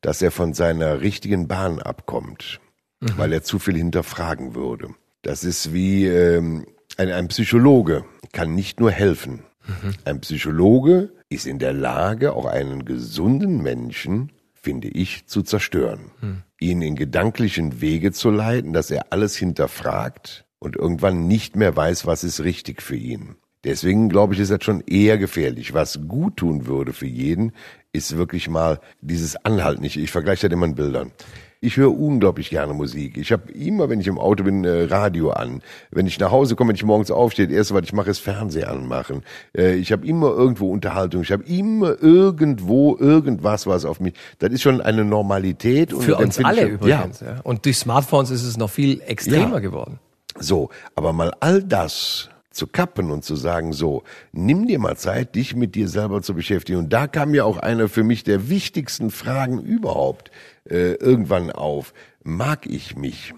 dass 0.00 0.22
er 0.22 0.30
von 0.30 0.54
seiner 0.54 1.00
richtigen 1.00 1.48
Bahn 1.48 1.80
abkommt, 1.80 2.60
mhm. 3.00 3.12
weil 3.16 3.32
er 3.32 3.42
zu 3.42 3.58
viel 3.58 3.76
hinterfragen 3.76 4.54
würde. 4.54 4.88
Das 5.22 5.44
ist 5.44 5.72
wie 5.72 6.06
ähm, 6.06 6.66
ein, 6.96 7.10
ein 7.10 7.28
Psychologe 7.28 8.04
kann 8.32 8.54
nicht 8.54 8.80
nur 8.80 8.90
helfen. 8.90 9.44
Mhm. 9.66 9.94
Ein 10.04 10.20
Psychologe 10.20 11.12
ist 11.28 11.46
in 11.46 11.58
der 11.58 11.72
Lage, 11.72 12.32
auch 12.32 12.46
einen 12.46 12.84
gesunden 12.84 13.62
Menschen, 13.62 14.32
finde 14.54 14.88
ich, 14.88 15.26
zu 15.26 15.42
zerstören. 15.42 16.10
Mhm. 16.20 16.42
Ihn 16.60 16.82
in 16.82 16.96
gedanklichen 16.96 17.80
Wege 17.80 18.12
zu 18.12 18.30
leiten, 18.30 18.72
dass 18.72 18.90
er 18.90 19.12
alles 19.12 19.36
hinterfragt 19.36 20.44
und 20.58 20.76
irgendwann 20.76 21.26
nicht 21.28 21.56
mehr 21.56 21.76
weiß, 21.76 22.06
was 22.06 22.24
ist 22.24 22.42
richtig 22.42 22.82
für 22.82 22.96
ihn. 22.96 23.36
Deswegen 23.64 24.08
glaube 24.08 24.34
ich, 24.34 24.40
ist 24.40 24.50
das 24.50 24.64
schon 24.64 24.82
eher 24.86 25.18
gefährlich. 25.18 25.74
Was 25.74 26.00
gut 26.06 26.38
tun 26.38 26.66
würde 26.66 26.92
für 26.92 27.06
jeden, 27.06 27.52
ist 27.92 28.16
wirklich 28.16 28.48
mal 28.48 28.80
dieses 29.00 29.36
Anhalten. 29.44 29.84
Ich, 29.84 29.98
ich 29.98 30.10
vergleiche 30.10 30.48
das 30.48 30.54
immer 30.54 30.66
in 30.66 30.74
Bildern. 30.74 31.12
Ich 31.60 31.76
höre 31.76 31.90
unglaublich 31.90 32.50
gerne 32.50 32.72
Musik. 32.72 33.16
Ich 33.16 33.32
habe 33.32 33.50
immer, 33.50 33.88
wenn 33.88 33.98
ich 33.98 34.06
im 34.06 34.18
Auto 34.18 34.44
bin, 34.44 34.64
äh, 34.64 34.84
Radio 34.84 35.30
an. 35.30 35.60
Wenn 35.90 36.06
ich 36.06 36.20
nach 36.20 36.30
Hause 36.30 36.54
komme, 36.54 36.68
wenn 36.68 36.76
ich 36.76 36.84
morgens 36.84 37.10
aufstehe, 37.10 37.48
das 37.48 37.56
erste, 37.56 37.74
was 37.74 37.82
ich 37.82 37.92
mache, 37.92 38.10
ist 38.10 38.20
Fernseher 38.20 38.70
anmachen. 38.70 39.24
Äh, 39.56 39.74
ich 39.74 39.90
habe 39.90 40.06
immer 40.06 40.28
irgendwo 40.28 40.70
Unterhaltung. 40.70 41.22
Ich 41.22 41.32
habe 41.32 41.42
immer 41.44 42.00
irgendwo 42.00 42.96
irgendwas, 42.96 43.66
was 43.66 43.84
auf 43.84 43.98
mich. 43.98 44.14
Das 44.38 44.52
ist 44.52 44.62
schon 44.62 44.80
eine 44.80 45.04
Normalität. 45.04 45.92
Für 45.92 46.16
uns 46.16 46.38
alle 46.38 46.62
schon, 46.62 46.70
übrigens. 46.70 47.20
Ja. 47.20 47.40
Und 47.42 47.64
durch 47.64 47.78
Smartphones 47.78 48.30
ist 48.30 48.44
es 48.44 48.56
noch 48.56 48.70
viel 48.70 49.00
extremer 49.00 49.54
ja. 49.54 49.58
geworden. 49.58 49.98
So, 50.38 50.70
aber 50.94 51.12
mal 51.12 51.34
all 51.40 51.64
das 51.64 52.30
zu 52.50 52.66
kappen 52.66 53.10
und 53.10 53.24
zu 53.24 53.36
sagen, 53.36 53.72
so, 53.72 54.02
nimm 54.32 54.66
dir 54.66 54.78
mal 54.78 54.96
Zeit, 54.96 55.34
dich 55.34 55.54
mit 55.54 55.74
dir 55.74 55.88
selber 55.88 56.22
zu 56.22 56.34
beschäftigen. 56.34 56.78
Und 56.78 56.92
da 56.92 57.06
kam 57.06 57.34
ja 57.34 57.44
auch 57.44 57.58
eine 57.58 57.88
für 57.88 58.04
mich 58.04 58.24
der 58.24 58.48
wichtigsten 58.48 59.10
Fragen 59.10 59.60
überhaupt 59.60 60.30
äh, 60.68 60.94
irgendwann 60.94 61.50
auf. 61.50 61.92
Mag 62.22 62.66
ich 62.66 62.96
mich? 62.96 63.34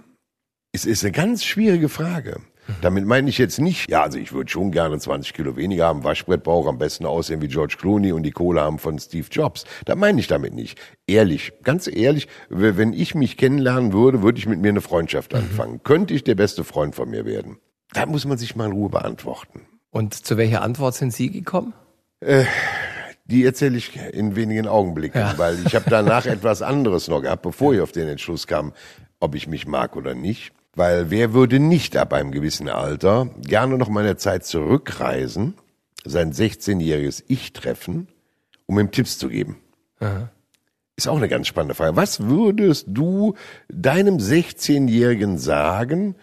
Es 0.72 0.86
ist 0.86 1.04
eine 1.04 1.12
ganz 1.12 1.44
schwierige 1.44 1.88
Frage. 1.88 2.40
Damit 2.82 3.04
meine 3.04 3.28
ich 3.28 3.38
jetzt 3.38 3.58
nicht, 3.58 3.90
ja, 3.90 4.02
also 4.02 4.18
ich 4.18 4.32
würde 4.32 4.50
schon 4.50 4.70
gerne 4.70 4.98
20 4.98 5.34
Kilo 5.34 5.56
weniger 5.56 5.86
haben, 5.86 6.04
Waschbrettbauch 6.04 6.66
am 6.66 6.78
besten 6.78 7.06
aussehen 7.06 7.42
wie 7.42 7.48
George 7.48 7.76
Clooney 7.78 8.12
und 8.12 8.22
die 8.22 8.30
Kohle 8.30 8.60
haben 8.60 8.78
von 8.78 8.98
Steve 8.98 9.26
Jobs. 9.30 9.64
Da 9.84 9.94
meine 9.94 10.20
ich 10.20 10.28
damit 10.28 10.54
nicht. 10.54 10.80
Ehrlich, 11.06 11.52
ganz 11.62 11.88
ehrlich, 11.88 12.28
wenn 12.48 12.92
ich 12.92 13.14
mich 13.14 13.36
kennenlernen 13.36 13.92
würde, 13.92 14.22
würde 14.22 14.38
ich 14.38 14.46
mit 14.46 14.60
mir 14.60 14.68
eine 14.68 14.80
Freundschaft 14.80 15.32
mhm. 15.32 15.38
anfangen. 15.40 15.72
Mhm. 15.74 15.82
Könnte 15.82 16.14
ich 16.14 16.24
der 16.24 16.34
beste 16.34 16.64
Freund 16.64 16.94
von 16.94 17.10
mir 17.10 17.24
werden? 17.24 17.58
Da 17.92 18.06
muss 18.06 18.24
man 18.24 18.38
sich 18.38 18.56
mal 18.56 18.66
in 18.66 18.72
Ruhe 18.72 18.90
beantworten. 18.90 19.62
Und 19.90 20.14
zu 20.14 20.36
welcher 20.36 20.62
Antwort 20.62 20.94
sind 20.94 21.12
Sie 21.12 21.30
gekommen? 21.30 21.74
Äh, 22.20 22.44
die 23.24 23.44
erzähle 23.44 23.78
ich 23.78 23.96
in 23.96 24.36
wenigen 24.36 24.66
Augenblicken, 24.66 25.20
ja. 25.20 25.38
weil 25.38 25.58
ich 25.66 25.74
habe 25.74 25.88
danach 25.88 26.26
etwas 26.26 26.62
anderes 26.62 27.08
noch 27.08 27.22
gehabt, 27.22 27.42
bevor 27.42 27.74
ich 27.74 27.80
auf 27.80 27.92
den 27.92 28.08
Entschluss 28.08 28.46
kam, 28.46 28.72
ob 29.18 29.34
ich 29.34 29.46
mich 29.46 29.66
mag 29.66 29.96
oder 29.96 30.14
nicht. 30.14 30.52
Weil 30.74 31.10
wer 31.10 31.32
würde 31.32 31.58
nicht 31.58 31.96
ab 31.96 32.12
einem 32.12 32.30
gewissen 32.30 32.68
Alter 32.68 33.28
gerne 33.40 33.76
noch 33.76 33.88
mal 33.88 34.00
in 34.00 34.06
der 34.06 34.18
Zeit 34.18 34.44
zurückreisen, 34.44 35.54
sein 36.04 36.32
16-jähriges 36.32 37.24
Ich 37.26 37.52
treffen, 37.52 38.08
um 38.66 38.78
ihm 38.78 38.90
Tipps 38.92 39.18
zu 39.18 39.28
geben? 39.28 39.58
Aha. 39.98 40.30
Ist 40.96 41.08
auch 41.08 41.16
eine 41.16 41.28
ganz 41.28 41.46
spannende 41.46 41.74
Frage. 41.74 41.96
Was 41.96 42.20
würdest 42.20 42.86
du 42.88 43.34
deinem 43.68 44.18
16-Jährigen 44.18 45.38
sagen, 45.38 46.14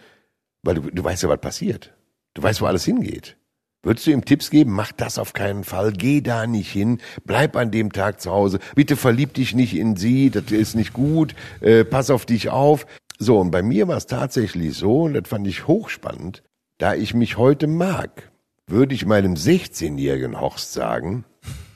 weil 0.62 0.76
du, 0.76 0.82
du 0.90 1.04
weißt 1.04 1.22
ja, 1.22 1.28
was 1.28 1.40
passiert. 1.40 1.94
Du 2.34 2.42
weißt, 2.42 2.60
wo 2.60 2.66
alles 2.66 2.84
hingeht. 2.84 3.36
Würdest 3.82 4.06
du 4.06 4.10
ihm 4.10 4.24
Tipps 4.24 4.50
geben? 4.50 4.72
Mach 4.72 4.92
das 4.92 5.18
auf 5.18 5.32
keinen 5.32 5.64
Fall. 5.64 5.92
Geh 5.92 6.20
da 6.20 6.46
nicht 6.46 6.70
hin. 6.70 7.00
Bleib 7.24 7.56
an 7.56 7.70
dem 7.70 7.92
Tag 7.92 8.20
zu 8.20 8.30
Hause. 8.30 8.58
Bitte 8.74 8.96
verlieb 8.96 9.34
dich 9.34 9.54
nicht 9.54 9.76
in 9.76 9.96
sie. 9.96 10.30
Das 10.30 10.50
ist 10.50 10.74
nicht 10.74 10.92
gut. 10.92 11.34
Äh, 11.60 11.84
pass 11.84 12.10
auf 12.10 12.26
dich 12.26 12.50
auf. 12.50 12.86
So, 13.18 13.38
und 13.38 13.50
bei 13.50 13.62
mir 13.62 13.88
war 13.88 13.96
es 13.96 14.06
tatsächlich 14.06 14.76
so, 14.76 15.02
und 15.02 15.14
das 15.14 15.28
fand 15.28 15.46
ich 15.46 15.66
hochspannend, 15.66 16.44
da 16.78 16.94
ich 16.94 17.14
mich 17.14 17.36
heute 17.36 17.66
mag, 17.66 18.30
würde 18.68 18.94
ich 18.94 19.06
meinem 19.06 19.34
16-jährigen 19.34 20.40
Horst 20.40 20.72
sagen, 20.72 21.24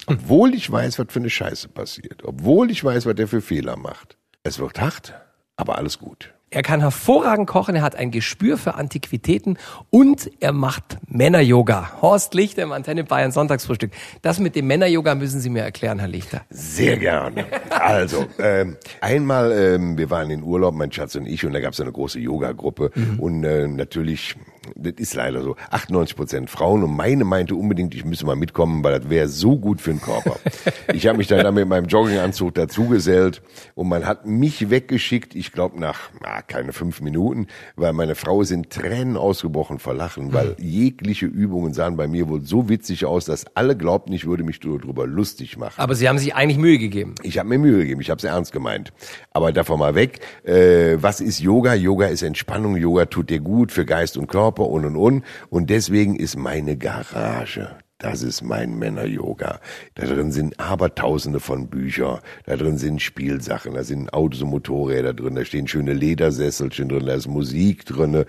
obwohl 0.07 0.55
ich 0.55 0.71
weiß, 0.71 1.01
was 1.01 1.07
für 1.09 1.19
eine 1.19 1.31
Scheiße 1.31 1.69
passiert, 1.69 2.23
obwohl 2.25 2.71
ich 2.71 2.85
weiß, 2.85 3.07
was 3.07 3.17
der 3.17 3.27
für 3.27 3.41
Fehler 3.41 3.77
macht. 3.77 4.19
Es 4.45 4.61
wird 4.61 4.81
hart, 4.81 5.15
aber 5.57 5.79
alles 5.79 5.99
gut. 5.99 6.33
Er 6.53 6.63
kann 6.63 6.81
hervorragend 6.81 7.49
kochen, 7.49 7.77
er 7.77 7.83
hat 7.83 7.97
ein 7.97 8.11
Gespür 8.11 8.59
für 8.59 8.75
Antiquitäten 8.75 9.57
und 9.89 10.31
er 10.41 10.53
macht 10.53 10.99
Männer-Yoga. 11.09 12.03
Horst 12.03 12.35
Lichter 12.35 12.63
im 12.63 12.73
Antenne 12.73 13.05
Bayern 13.05 13.33
Sonntagsfrühstück. 13.33 13.91
Das 14.21 14.39
mit 14.39 14.55
dem 14.55 14.67
Männer-Yoga 14.67 15.15
müssen 15.15 15.41
Sie 15.41 15.49
mir 15.49 15.63
erklären, 15.63 15.99
Herr 15.99 16.09
Lichter. 16.09 16.43
Sehr 16.51 16.99
gerne. 16.99 17.47
Also, 17.71 18.27
ähm, 18.39 18.77
einmal, 19.01 19.51
ähm, 19.51 19.97
wir 19.97 20.11
waren 20.11 20.31
in 20.31 20.43
Urlaub, 20.43 20.75
mein 20.75 20.93
Schatz 20.93 21.15
und 21.15 21.25
ich, 21.25 21.47
und 21.47 21.55
da 21.55 21.61
gab 21.61 21.73
es 21.73 21.81
eine 21.81 21.91
große 21.91 22.21
Yoga-Gruppe. 22.21 22.91
Mhm. 22.95 23.19
Und 23.19 23.45
äh, 23.45 23.67
natürlich 23.67 24.37
das 24.77 24.95
ist 24.97 25.15
leider 25.15 25.43
so, 25.43 25.57
98 25.71 26.17
Prozent 26.17 26.51
Frauen 26.51 26.83
und 26.83 26.95
meine 26.97 27.25
meinte 27.25 27.55
unbedingt, 27.55 27.95
ich 27.95 28.05
müsse 28.05 28.27
mal 28.27 28.37
mitkommen, 28.37 28.83
weil 28.85 28.99
das 29.01 29.11
wäre 29.11 29.29
so 29.29 29.59
gut 29.59 29.81
für 29.81 29.91
den 29.91 30.01
Körper. 30.01 30.37
ich 30.93 31.07
habe 31.07 31.19
mich 31.19 31.27
dann, 31.27 31.43
dann 31.43 31.55
mit 31.55 31.69
meinem 31.69 31.87
Jogginganzug 31.87 32.55
dazugesellt 32.55 33.43
und 33.75 33.89
man 33.89 34.07
hat 34.07 34.27
mich 34.27 34.71
weggeschickt, 34.71 35.35
ich 35.35 35.53
glaube 35.53 35.81
nach 35.81 36.11
na, 36.21 36.43
keine 36.43 36.73
fünf 36.73 37.01
Minuten, 37.01 37.47
weil 37.77 37.93
meine 37.93 38.15
Frau 38.15 38.43
sind 38.45 38.71
Tränen 38.71 39.17
ausgebrochen 39.17 39.79
vor 39.79 39.95
Lachen, 39.95 40.33
weil 40.33 40.57
jegliche 40.59 41.27
Übungen 41.27 41.75
sahen 41.75 41.97
bei 41.97 42.07
mir 42.07 42.29
wohl 42.29 42.43
so 42.43 42.69
witzig 42.69 43.05
aus, 43.05 43.25
dass 43.25 43.57
alle 43.57 43.77
glaubten, 43.77 44.13
ich 44.13 44.27
würde 44.27 44.45
mich 44.45 44.61
darüber 44.61 45.07
lustig 45.07 45.57
machen. 45.57 45.75
Aber 45.81 45.95
Sie 45.95 46.09
haben 46.09 46.19
sich 46.19 46.35
eigentlich 46.35 46.59
Mühe 46.59 46.79
gegeben. 46.79 47.15
Ich 47.23 47.39
habe 47.39 47.49
mir 47.49 47.59
Mühe 47.59 47.79
gegeben, 47.79 48.01
ich 48.01 48.11
habe 48.11 48.19
es 48.19 48.25
ernst 48.25 48.53
gemeint. 48.53 48.93
Aber 49.33 49.53
davon 49.53 49.79
mal 49.79 49.95
weg, 49.95 50.21
äh, 50.45 50.97
was 51.01 51.21
ist 51.21 51.41
Yoga? 51.41 51.75
Yoga 51.75 52.07
ist 52.07 52.23
Entspannung, 52.23 52.77
Yoga 52.77 53.07
tut 53.07 53.31
dir 53.31 53.41
gut 53.41 53.73
für 53.73 53.85
Geist 53.85 54.17
und 54.17 54.29
Körper. 54.29 54.52
Körper 54.53 54.69
und 54.69 54.85
und 54.85 54.97
und. 54.97 55.25
Und 55.51 55.71
deswegen 55.71 56.17
ist 56.17 56.37
meine 56.37 56.77
Garage 56.77 57.77
das 57.99 58.25
ist 58.25 58.43
mein 58.43 58.81
Männer-Yoga. 58.81 59.61
Da 59.95 60.07
drin 60.07 60.33
sind 60.33 60.59
abertausende 60.59 61.39
von 61.39 61.69
Büchern. 61.69 62.19
Da 62.47 62.57
drin 62.57 62.77
sind 62.77 63.01
Spielsachen. 63.01 63.75
Da 63.75 63.85
sind 63.85 64.13
Autos 64.13 64.43
und 64.43 64.51
Motorräder 64.51 65.15
drin. 65.15 65.37
Da 65.37 65.45
stehen 65.45 65.69
schöne 65.69 65.93
Ledersesselchen 65.93 66.89
drin. 66.89 67.07
Da 67.07 67.15
ist 67.15 67.29
Musik 67.29 67.87
drin. 67.87 68.25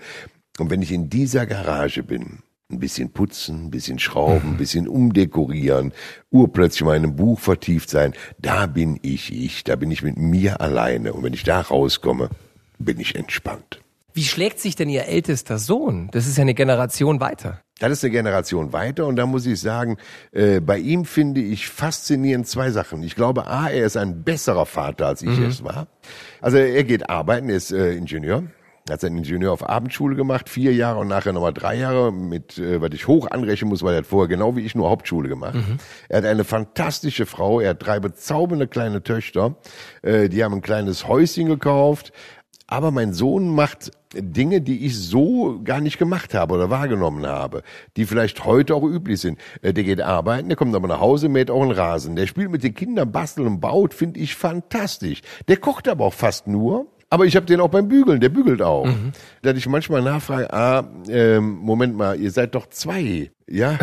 Und 0.60 0.70
wenn 0.70 0.80
ich 0.80 0.92
in 0.92 1.10
dieser 1.10 1.44
Garage 1.46 2.04
bin, 2.04 2.38
ein 2.70 2.78
bisschen 2.78 3.10
putzen, 3.10 3.64
ein 3.64 3.70
bisschen 3.72 3.98
schrauben, 3.98 4.50
ein 4.50 4.56
bisschen 4.58 4.86
umdekorieren, 4.86 5.92
urplötzlich 6.30 6.84
mal 6.84 6.96
in 6.96 7.02
einem 7.02 7.16
Buch 7.16 7.40
vertieft 7.40 7.90
sein, 7.90 8.14
da 8.38 8.66
bin 8.66 9.00
ich 9.02 9.32
ich. 9.32 9.64
Da 9.64 9.74
bin 9.74 9.90
ich 9.90 10.04
mit 10.04 10.16
mir 10.16 10.60
alleine. 10.60 11.14
Und 11.14 11.24
wenn 11.24 11.34
ich 11.34 11.42
da 11.42 11.60
rauskomme, 11.60 12.30
bin 12.78 13.00
ich 13.00 13.16
entspannt. 13.16 13.80
Wie 14.16 14.22
schlägt 14.22 14.60
sich 14.60 14.76
denn 14.76 14.88
Ihr 14.88 15.06
ältester 15.06 15.58
Sohn? 15.58 16.08
Das 16.12 16.28
ist 16.28 16.38
ja 16.38 16.42
eine 16.42 16.54
Generation 16.54 17.18
weiter. 17.18 17.60
Das 17.80 17.90
ist 17.90 18.04
eine 18.04 18.12
Generation 18.12 18.72
weiter 18.72 19.06
und 19.08 19.16
da 19.16 19.26
muss 19.26 19.44
ich 19.44 19.60
sagen, 19.60 19.96
äh, 20.30 20.60
bei 20.60 20.78
ihm 20.78 21.04
finde 21.04 21.40
ich 21.40 21.66
faszinierend 21.68 22.46
zwei 22.46 22.70
Sachen. 22.70 23.02
Ich 23.02 23.16
glaube, 23.16 23.48
A, 23.48 23.68
er 23.68 23.84
ist 23.84 23.96
ein 23.96 24.22
besserer 24.22 24.66
Vater, 24.66 25.08
als 25.08 25.22
ich 25.22 25.36
mhm. 25.36 25.46
es 25.46 25.64
war. 25.64 25.88
Also 26.40 26.58
er 26.58 26.84
geht 26.84 27.10
arbeiten, 27.10 27.48
er 27.48 27.56
ist 27.56 27.72
äh, 27.72 27.94
Ingenieur. 27.94 28.44
Hat 28.88 29.00
seinen 29.00 29.18
Ingenieur 29.18 29.50
auf 29.50 29.68
Abendschule 29.68 30.14
gemacht, 30.14 30.48
vier 30.48 30.74
Jahre 30.74 31.00
und 31.00 31.08
nachher 31.08 31.32
nochmal 31.32 31.54
drei 31.54 31.74
Jahre, 31.74 32.12
mit, 32.12 32.58
äh, 32.58 32.80
was 32.80 32.90
ich 32.92 33.08
hoch 33.08 33.28
anrechnen 33.28 33.68
muss, 33.68 33.82
weil 33.82 33.94
er 33.94 33.98
hat 33.98 34.06
vorher 34.06 34.28
genau 34.28 34.54
wie 34.54 34.60
ich 34.60 34.76
nur 34.76 34.90
Hauptschule 34.90 35.28
gemacht. 35.28 35.54
Mhm. 35.54 35.78
Er 36.08 36.18
hat 36.18 36.24
eine 36.24 36.44
fantastische 36.44 37.26
Frau, 37.26 37.58
er 37.58 37.70
hat 37.70 37.84
drei 37.84 37.98
bezaubernde 37.98 38.68
kleine 38.68 39.02
Töchter, 39.02 39.56
äh, 40.02 40.28
die 40.28 40.44
haben 40.44 40.54
ein 40.54 40.62
kleines 40.62 41.08
Häuschen 41.08 41.48
gekauft, 41.48 42.12
aber 42.66 42.90
mein 42.90 43.12
Sohn 43.12 43.54
macht 43.54 43.90
Dinge, 44.16 44.60
die 44.60 44.86
ich 44.86 44.98
so 44.98 45.60
gar 45.62 45.80
nicht 45.80 45.98
gemacht 45.98 46.34
habe 46.34 46.54
oder 46.54 46.70
wahrgenommen 46.70 47.26
habe, 47.26 47.62
die 47.96 48.06
vielleicht 48.06 48.44
heute 48.44 48.74
auch 48.74 48.84
üblich 48.84 49.20
sind. 49.20 49.38
Äh, 49.62 49.72
der 49.72 49.84
geht 49.84 50.00
arbeiten, 50.00 50.48
der 50.48 50.56
kommt 50.56 50.74
aber 50.74 50.88
nach 50.88 51.00
Hause, 51.00 51.28
mäht 51.28 51.50
auch 51.50 51.62
einen 51.62 51.72
Rasen. 51.72 52.16
Der 52.16 52.26
spielt 52.26 52.50
mit 52.50 52.62
den 52.62 52.74
Kindern, 52.74 53.12
bastelt 53.12 53.46
und 53.46 53.60
baut, 53.60 53.94
finde 53.94 54.20
ich 54.20 54.34
fantastisch. 54.34 55.20
Der 55.48 55.56
kocht 55.56 55.88
aber 55.88 56.04
auch 56.04 56.14
fast 56.14 56.46
nur. 56.46 56.86
Aber 57.10 57.26
ich 57.26 57.36
habe 57.36 57.46
den 57.46 57.60
auch 57.60 57.68
beim 57.68 57.86
Bügeln, 57.86 58.20
der 58.20 58.28
bügelt 58.28 58.60
auch. 58.60 58.86
Mhm. 58.86 59.12
Da 59.42 59.52
ich 59.52 59.68
manchmal 59.68 60.02
nachfrage, 60.02 60.52
ah, 60.52 60.84
ähm, 61.08 61.58
Moment 61.58 61.96
mal, 61.96 62.18
ihr 62.18 62.32
seid 62.32 62.56
doch 62.56 62.66
zwei. 62.70 63.30
Ja, 63.46 63.72
äh, 63.72 63.76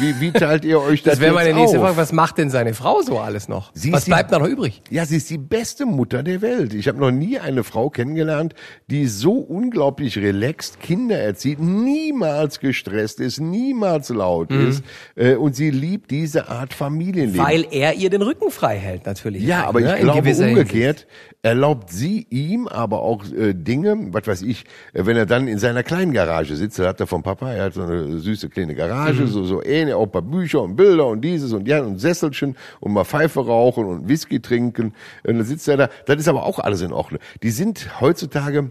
wie, 0.00 0.20
wie 0.20 0.32
teilt 0.32 0.64
ihr 0.64 0.80
euch 0.80 1.02
das 1.04 1.14
Das 1.14 1.20
wäre 1.20 1.32
meine 1.32 1.54
nächste 1.54 1.78
Frage. 1.78 1.96
Was 1.96 2.12
macht 2.12 2.38
denn 2.38 2.50
seine 2.50 2.74
Frau 2.74 3.02
so 3.02 3.20
alles 3.20 3.48
noch? 3.48 3.70
Sie 3.72 3.92
was 3.92 4.06
bleibt 4.06 4.32
die, 4.32 4.38
noch 4.38 4.46
übrig? 4.46 4.82
Ja, 4.90 5.06
sie 5.06 5.18
ist 5.18 5.30
die 5.30 5.38
beste 5.38 5.86
Mutter 5.86 6.24
der 6.24 6.42
Welt. 6.42 6.74
Ich 6.74 6.88
habe 6.88 6.98
noch 6.98 7.12
nie 7.12 7.38
eine 7.38 7.62
Frau 7.62 7.88
kennengelernt, 7.88 8.54
die 8.88 9.06
so 9.06 9.34
unglaublich 9.34 10.18
relaxed 10.18 10.80
Kinder 10.80 11.18
erzieht, 11.18 11.60
niemals 11.60 12.58
gestresst 12.58 13.20
ist, 13.20 13.38
niemals 13.38 14.08
laut 14.08 14.50
mhm. 14.50 14.68
ist. 14.68 14.84
Äh, 15.14 15.36
und 15.36 15.54
sie 15.54 15.70
liebt 15.70 16.10
diese 16.10 16.48
Art 16.48 16.74
Familienleben. 16.74 17.46
Weil 17.46 17.66
er 17.70 17.94
ihr 17.94 18.10
den 18.10 18.22
Rücken 18.22 18.50
frei 18.50 18.76
hält, 18.76 19.06
natürlich. 19.06 19.44
Ja, 19.44 19.66
aber 19.66 19.80
ne? 19.80 19.94
ich 19.94 20.02
glaube 20.02 20.34
umgekehrt 20.34 21.06
erlaubt 21.46 21.90
sie 21.90 22.26
ihm 22.28 22.66
aber 22.66 23.02
auch 23.02 23.24
äh, 23.32 23.54
Dinge, 23.54 23.96
was 24.12 24.26
weiß 24.26 24.42
ich, 24.42 24.64
äh, 24.92 25.06
wenn 25.06 25.16
er 25.16 25.26
dann 25.26 25.46
in 25.46 25.58
seiner 25.58 25.84
kleinen 25.84 26.12
Garage 26.12 26.56
sitzt, 26.56 26.78
da 26.80 26.88
hat 26.88 27.00
er 27.00 27.06
vom 27.06 27.22
Papa, 27.22 27.52
er 27.52 27.66
hat 27.66 27.74
so 27.74 27.82
eine 27.82 28.18
süße 28.18 28.48
kleine 28.48 28.74
Garage, 28.74 28.95
Garage, 28.96 29.22
mhm. 29.22 29.28
so, 29.28 29.44
so 29.44 29.62
ähnlich, 29.62 29.94
auch 29.94 30.04
ein 30.04 30.10
paar 30.10 30.22
Bücher 30.22 30.62
und 30.62 30.76
Bilder 30.76 31.06
und 31.06 31.20
dieses 31.22 31.52
und 31.52 31.68
ja 31.68 31.82
und 31.82 31.98
Sesselchen 31.98 32.56
und 32.80 32.92
mal 32.92 33.04
Pfeife 33.04 33.40
rauchen 33.40 33.84
und 33.84 34.08
Whisky 34.08 34.40
trinken. 34.40 34.94
Und 35.24 35.36
dann 35.38 35.44
sitzt 35.44 35.68
er 35.68 35.76
da. 35.76 35.88
Das 36.06 36.16
ist 36.16 36.28
aber 36.28 36.44
auch 36.44 36.58
alles 36.58 36.80
in 36.82 36.92
Ordnung. 36.92 37.20
Die 37.42 37.50
sind 37.50 38.00
heutzutage 38.00 38.70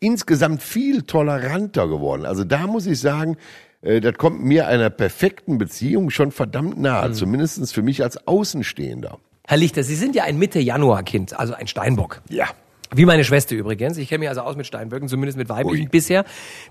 insgesamt 0.00 0.62
viel 0.62 1.02
toleranter 1.02 1.88
geworden. 1.88 2.24
Also 2.24 2.44
da 2.44 2.66
muss 2.66 2.86
ich 2.86 3.00
sagen, 3.00 3.36
äh, 3.82 4.00
das 4.00 4.14
kommt 4.14 4.42
mir 4.42 4.66
einer 4.66 4.90
perfekten 4.90 5.58
Beziehung 5.58 6.10
schon 6.10 6.32
verdammt 6.32 6.78
nahe, 6.78 7.08
mhm. 7.08 7.14
zumindest 7.14 7.72
für 7.74 7.82
mich 7.82 8.02
als 8.02 8.26
Außenstehender. 8.26 9.18
Herr 9.46 9.56
Lichter, 9.56 9.82
Sie 9.82 9.96
sind 9.96 10.14
ja 10.14 10.24
ein 10.24 10.38
Mitte-Januar-Kind, 10.38 11.38
also 11.38 11.54
ein 11.54 11.66
Steinbock. 11.66 12.22
Ja. 12.28 12.46
Wie 12.92 13.04
meine 13.04 13.22
Schwester 13.24 13.54
übrigens. 13.54 13.96
Ich 13.98 14.08
kenne 14.08 14.20
mich 14.20 14.28
also 14.28 14.40
aus 14.40 14.56
mit 14.56 14.66
Steinböcken, 14.66 15.08
zumindest 15.08 15.38
mit 15.38 15.48
weiblichen 15.48 15.84
Ui. 15.84 15.88
bisher. 15.88 16.24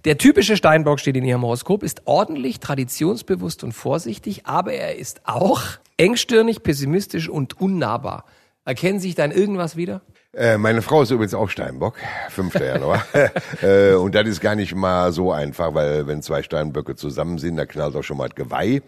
Der 0.06 0.18
typische 0.18 0.58
Steinbock 0.58 1.00
steht 1.00 1.16
in 1.16 1.24
ihrem 1.24 1.42
Horoskop, 1.44 1.82
ist 1.82 2.02
ordentlich, 2.06 2.60
traditionsbewusst 2.60 3.64
und 3.64 3.72
vorsichtig, 3.72 4.46
aber 4.46 4.74
er 4.74 4.98
ist 4.98 5.22
auch 5.24 5.62
engstirnig, 5.98 6.62
pessimistisch 6.64 7.30
und 7.30 7.62
unnahbar. 7.62 8.26
Erkennen 8.66 9.00
Sie 9.00 9.08
sich 9.08 9.16
da 9.16 9.26
in 9.26 9.32
irgendwas 9.32 9.78
wieder? 9.78 10.02
Äh, 10.32 10.60
meine 10.60 10.84
Frau 10.84 11.02
ist 11.02 11.10
übrigens 11.10 11.34
auch 11.34 11.50
Steinbock, 11.50 11.96
5. 12.30 12.54
Januar. 12.54 13.04
äh, 13.64 13.94
und 13.94 14.14
das 14.14 14.28
ist 14.28 14.42
gar 14.42 14.56
nicht 14.56 14.76
mal 14.76 15.12
so 15.12 15.32
einfach, 15.32 15.74
weil 15.74 16.06
wenn 16.06 16.22
zwei 16.22 16.44
Steinböcke 16.44 16.96
zusammen 16.96 17.40
sind, 17.40 17.58
da 17.58 17.66
knallt 17.66 17.96
auch 17.96 18.04
schon 18.04 18.18
mal 18.18 18.28
das 18.28 18.36
Geweih. 18.36 18.82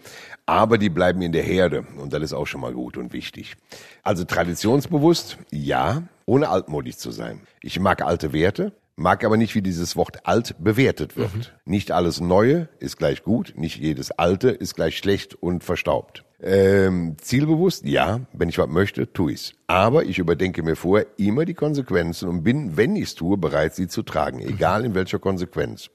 Aber 0.46 0.78
die 0.78 0.88
bleiben 0.88 1.20
in 1.22 1.32
der 1.32 1.42
Herde 1.42 1.84
und 1.98 2.12
das 2.12 2.22
ist 2.22 2.32
auch 2.32 2.46
schon 2.46 2.60
mal 2.60 2.72
gut 2.72 2.96
und 2.96 3.12
wichtig. 3.12 3.56
Also 4.04 4.24
traditionsbewusst, 4.24 5.38
ja, 5.50 6.02
ohne 6.32 6.48
altmodisch 6.48 6.96
zu 6.96 7.10
sein. 7.10 7.42
Ich 7.60 7.78
mag 7.78 8.00
alte 8.00 8.32
Werte, 8.32 8.72
mag 8.96 9.22
aber 9.22 9.36
nicht, 9.36 9.54
wie 9.54 9.60
dieses 9.60 9.96
Wort 9.96 10.26
alt 10.26 10.54
bewertet 10.58 11.18
wird. 11.18 11.34
Mhm. 11.34 11.42
Nicht 11.66 11.90
alles 11.90 12.22
Neue 12.22 12.70
ist 12.78 12.96
gleich 12.96 13.22
gut, 13.22 13.52
nicht 13.54 13.76
jedes 13.76 14.12
Alte 14.12 14.48
ist 14.48 14.74
gleich 14.74 14.96
schlecht 14.96 15.34
und 15.34 15.62
verstaubt. 15.62 16.24
Ähm, 16.40 17.16
zielbewusst, 17.20 17.84
ja, 17.84 18.20
wenn 18.32 18.48
ich 18.48 18.56
was 18.56 18.68
möchte, 18.68 19.12
tue 19.12 19.32
ich's. 19.32 19.52
Aber 19.66 20.04
ich 20.04 20.18
überdenke 20.18 20.62
mir 20.62 20.74
vorher 20.74 21.06
immer 21.18 21.44
die 21.44 21.52
Konsequenzen 21.52 22.30
und 22.30 22.42
bin, 22.44 22.78
wenn 22.78 22.96
ich's 22.96 23.14
tue, 23.14 23.36
bereit, 23.36 23.74
sie 23.74 23.86
zu 23.86 24.02
tragen, 24.02 24.40
egal 24.40 24.86
in 24.86 24.94
welcher 24.94 25.18
Konsequenz. 25.18 25.90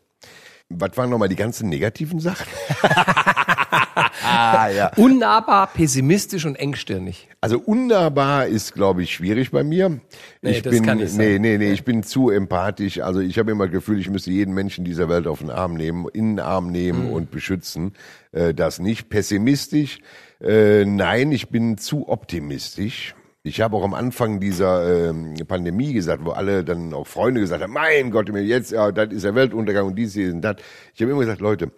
Was 0.69 0.95
waren 0.97 1.09
nochmal 1.09 1.29
die 1.29 1.35
ganzen 1.35 1.67
negativen 1.67 2.19
Sachen? 2.19 2.45
ah, 4.37 4.69
ja. 4.69 4.91
Unnahbar, 4.97 5.67
pessimistisch 5.67 6.45
und 6.45 6.55
engstirnig. 6.55 7.27
Also 7.41 7.59
unnahbar 7.59 8.47
ist, 8.47 8.73
glaube 8.73 9.03
ich, 9.03 9.13
schwierig 9.13 9.51
bei 9.51 9.63
mir. 9.63 9.99
Nee, 10.41 10.51
ich 10.51 10.61
das 10.61 10.71
bin, 10.71 10.85
kann 10.85 10.97
nicht 10.97 11.11
sein. 11.11 11.25
nee, 11.25 11.39
nee, 11.39 11.57
nee, 11.57 11.71
ich 11.71 11.83
bin 11.83 12.03
zu 12.03 12.29
empathisch. 12.29 12.99
Also 12.99 13.19
ich 13.19 13.37
habe 13.39 13.51
immer 13.51 13.65
das 13.65 13.73
Gefühl, 13.73 13.99
ich 13.99 14.09
müsste 14.09 14.31
jeden 14.31 14.53
Menschen 14.53 14.85
dieser 14.85 15.09
Welt 15.09 15.27
auf 15.27 15.39
den 15.39 15.49
Arm 15.49 15.75
nehmen, 15.75 16.07
in 16.13 16.35
den 16.35 16.39
Arm 16.39 16.71
nehmen 16.71 17.07
mhm. 17.07 17.13
und 17.13 17.31
beschützen. 17.31 17.93
Äh, 18.31 18.53
das 18.53 18.79
nicht. 18.79 19.09
Pessimistisch, 19.09 19.99
äh, 20.41 20.85
nein, 20.85 21.31
ich 21.31 21.49
bin 21.49 21.77
zu 21.77 22.09
optimistisch. 22.09 23.15
Ich 23.43 23.61
habe 23.61 23.77
auch 23.77 23.83
am 23.83 23.93
Anfang 23.93 24.41
dieser 24.41 25.09
ähm, 25.09 25.35
Pandemie 25.47 25.93
gesagt, 25.93 26.25
wo 26.25 26.31
alle 26.31 26.65
dann 26.65 26.93
auch 26.93 27.07
Freunde 27.07 27.39
gesagt 27.39 27.63
haben, 27.63 27.71
mein 27.71 28.11
Gott, 28.11 28.29
jetzt, 28.29 28.71
ja, 28.71 28.91
das 28.91 29.13
ist 29.13 29.23
der 29.23 29.35
Weltuntergang 29.35 29.87
und 29.87 29.95
dies, 29.95 30.13
dies 30.13 30.33
und 30.33 30.41
das. 30.41 30.57
Ich 30.93 31.01
habe 31.01 31.11
immer 31.11 31.21
gesagt, 31.21 31.39
Leute, 31.39 31.71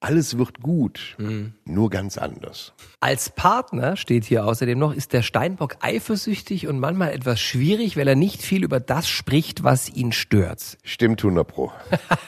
alles 0.00 0.38
wird 0.38 0.60
gut, 0.60 1.14
mhm. 1.18 1.52
nur 1.64 1.90
ganz 1.90 2.16
anders. 2.16 2.72
Als 3.00 3.30
Partner 3.30 3.96
steht 3.96 4.24
hier 4.24 4.46
außerdem 4.46 4.78
noch, 4.78 4.94
ist 4.94 5.12
der 5.12 5.22
Steinbock 5.22 5.76
eifersüchtig 5.80 6.66
und 6.66 6.78
manchmal 6.80 7.12
etwas 7.12 7.38
schwierig, 7.40 7.96
weil 7.96 8.08
er 8.08 8.16
nicht 8.16 8.42
viel 8.42 8.64
über 8.64 8.80
das 8.80 9.08
spricht, 9.08 9.62
was 9.62 9.90
ihn 9.90 10.12
stört. 10.12 10.78
Stimmt 10.82 11.22
100 11.22 11.46
pro. 11.46 11.70